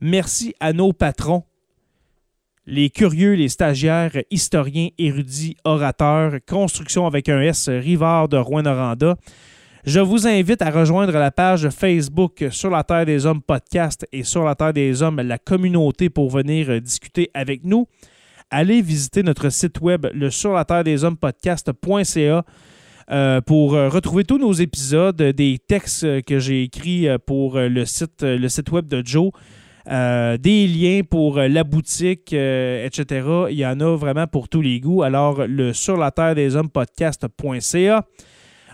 Merci 0.00 0.54
à 0.60 0.72
nos 0.72 0.92
patrons, 0.92 1.42
les 2.64 2.90
curieux, 2.90 3.32
les 3.32 3.48
stagiaires, 3.48 4.12
historiens, 4.30 4.90
érudits, 4.98 5.56
orateurs, 5.64 6.34
construction 6.48 7.06
avec 7.06 7.28
un 7.28 7.40
S, 7.40 7.68
Rivard 7.68 8.28
de 8.28 8.36
Rouen-Noranda. 8.36 9.16
Je 9.84 9.98
vous 9.98 10.28
invite 10.28 10.62
à 10.62 10.70
rejoindre 10.70 11.14
la 11.14 11.32
page 11.32 11.68
Facebook 11.70 12.44
Sur 12.52 12.70
la 12.70 12.84
Terre 12.84 13.04
des 13.04 13.26
Hommes 13.26 13.42
podcast 13.42 14.06
et 14.12 14.22
Sur 14.22 14.44
la 14.44 14.54
Terre 14.54 14.74
des 14.74 15.02
Hommes, 15.02 15.20
la 15.20 15.38
communauté 15.38 16.08
pour 16.08 16.30
venir 16.30 16.80
discuter 16.80 17.32
avec 17.34 17.64
nous. 17.64 17.88
Allez 18.56 18.82
visiter 18.82 19.24
notre 19.24 19.48
site 19.48 19.80
web, 19.80 20.06
le 20.14 20.30
sur 20.30 20.52
la 20.52 20.64
terre 20.64 20.84
des 20.84 21.02
hommes 21.02 21.16
podcast.ca. 21.16 22.44
Euh, 23.10 23.40
pour 23.40 23.74
euh, 23.74 23.88
retrouver 23.88 24.22
tous 24.22 24.38
nos 24.38 24.52
épisodes, 24.52 25.20
des 25.20 25.58
textes 25.58 26.22
que 26.22 26.38
j'ai 26.38 26.62
écrits 26.62 27.08
euh, 27.08 27.18
pour 27.18 27.58
le 27.58 27.84
site, 27.84 28.22
le 28.22 28.48
site 28.48 28.70
web 28.70 28.86
de 28.86 29.02
Joe, 29.04 29.32
des 29.88 30.68
liens 30.68 31.00
pour 31.02 31.40
la 31.40 31.64
boutique, 31.64 32.32
etc. 32.32 33.26
Il 33.50 33.56
y 33.56 33.66
en 33.66 33.80
a 33.80 33.96
vraiment 33.96 34.28
pour 34.28 34.48
tous 34.48 34.62
les 34.62 34.78
goûts. 34.78 35.02
Alors, 35.02 35.48
le 35.48 35.72
sur 35.72 35.96
la 35.96 36.12
terre 36.12 36.36
des 36.36 36.54
hommes 36.54 36.70
podcast.ca. 36.70 38.06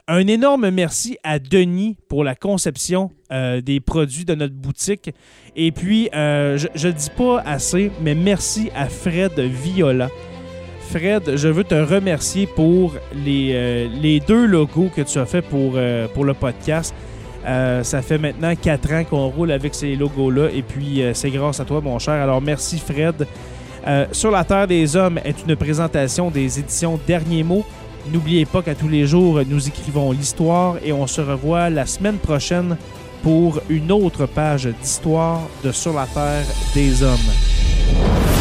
Un 0.08 0.26
énorme 0.26 0.70
merci 0.70 1.18
à 1.22 1.38
Denis 1.38 1.96
pour 2.08 2.24
la 2.24 2.34
conception 2.34 3.10
des 3.30 3.80
produits 3.80 4.24
de 4.24 4.34
notre 4.34 4.54
boutique. 4.54 5.10
Et 5.54 5.70
puis, 5.72 6.08
je 6.12 6.86
ne 6.86 6.92
dis 6.92 7.10
pas 7.16 7.40
assez, 7.40 7.90
mais 8.02 8.14
merci 8.14 8.70
à 8.74 8.88
Fred 8.88 9.38
Viola 9.38 10.08
Fred, 10.90 11.36
je 11.36 11.46
veux 11.46 11.62
te 11.62 11.76
remercier 11.76 12.48
pour 12.48 12.94
les, 13.14 13.52
euh, 13.54 14.18
deux 14.26 14.44
logos 14.44 14.90
que 14.94 15.02
tu 15.02 15.18
as 15.18 15.24
fait 15.24 15.40
pour, 15.40 15.74
euh, 15.76 16.08
le 16.20 16.34
podcast. 16.34 16.92
Euh, 17.46 17.84
ça 17.84 18.02
fait 18.02 18.18
maintenant 18.18 18.52
quatre 18.60 18.92
ans 18.92 19.04
qu'on 19.04 19.28
roule 19.28 19.52
avec 19.52 19.72
ces 19.72 19.94
logos-là 19.94 20.48
et 20.52 20.62
puis 20.62 21.02
c'est 21.14 21.30
grâce 21.30 21.60
à 21.60 21.64
toi, 21.64 21.80
mon 21.80 22.00
cher. 22.00 22.14
Alors 22.14 22.42
merci, 22.42 22.78
Fred. 22.78 23.24
Sur 24.10 24.32
la 24.32 24.42
Terre 24.42 24.66
des 24.66 24.96
Hommes 24.96 25.20
est 25.24 25.44
une 25.46 25.54
présentation 25.54 26.28
des 26.28 26.58
éditions 26.58 26.98
Derniers 27.06 27.44
mots. 27.44 27.64
N'oubliez 28.08 28.46
pas 28.46 28.62
qu'à 28.62 28.74
tous 28.74 28.88
les 28.88 29.06
jours, 29.06 29.40
nous 29.46 29.68
écrivons 29.68 30.12
l'histoire 30.12 30.76
et 30.82 30.92
on 30.92 31.06
se 31.06 31.20
revoit 31.20 31.70
la 31.70 31.86
semaine 31.86 32.18
prochaine 32.18 32.76
pour 33.22 33.60
une 33.68 33.92
autre 33.92 34.26
page 34.26 34.68
d'histoire 34.80 35.42
de 35.62 35.72
Sur 35.72 35.92
la 35.92 36.06
Terre 36.06 36.46
des 36.74 37.02
Hommes. 37.02 38.39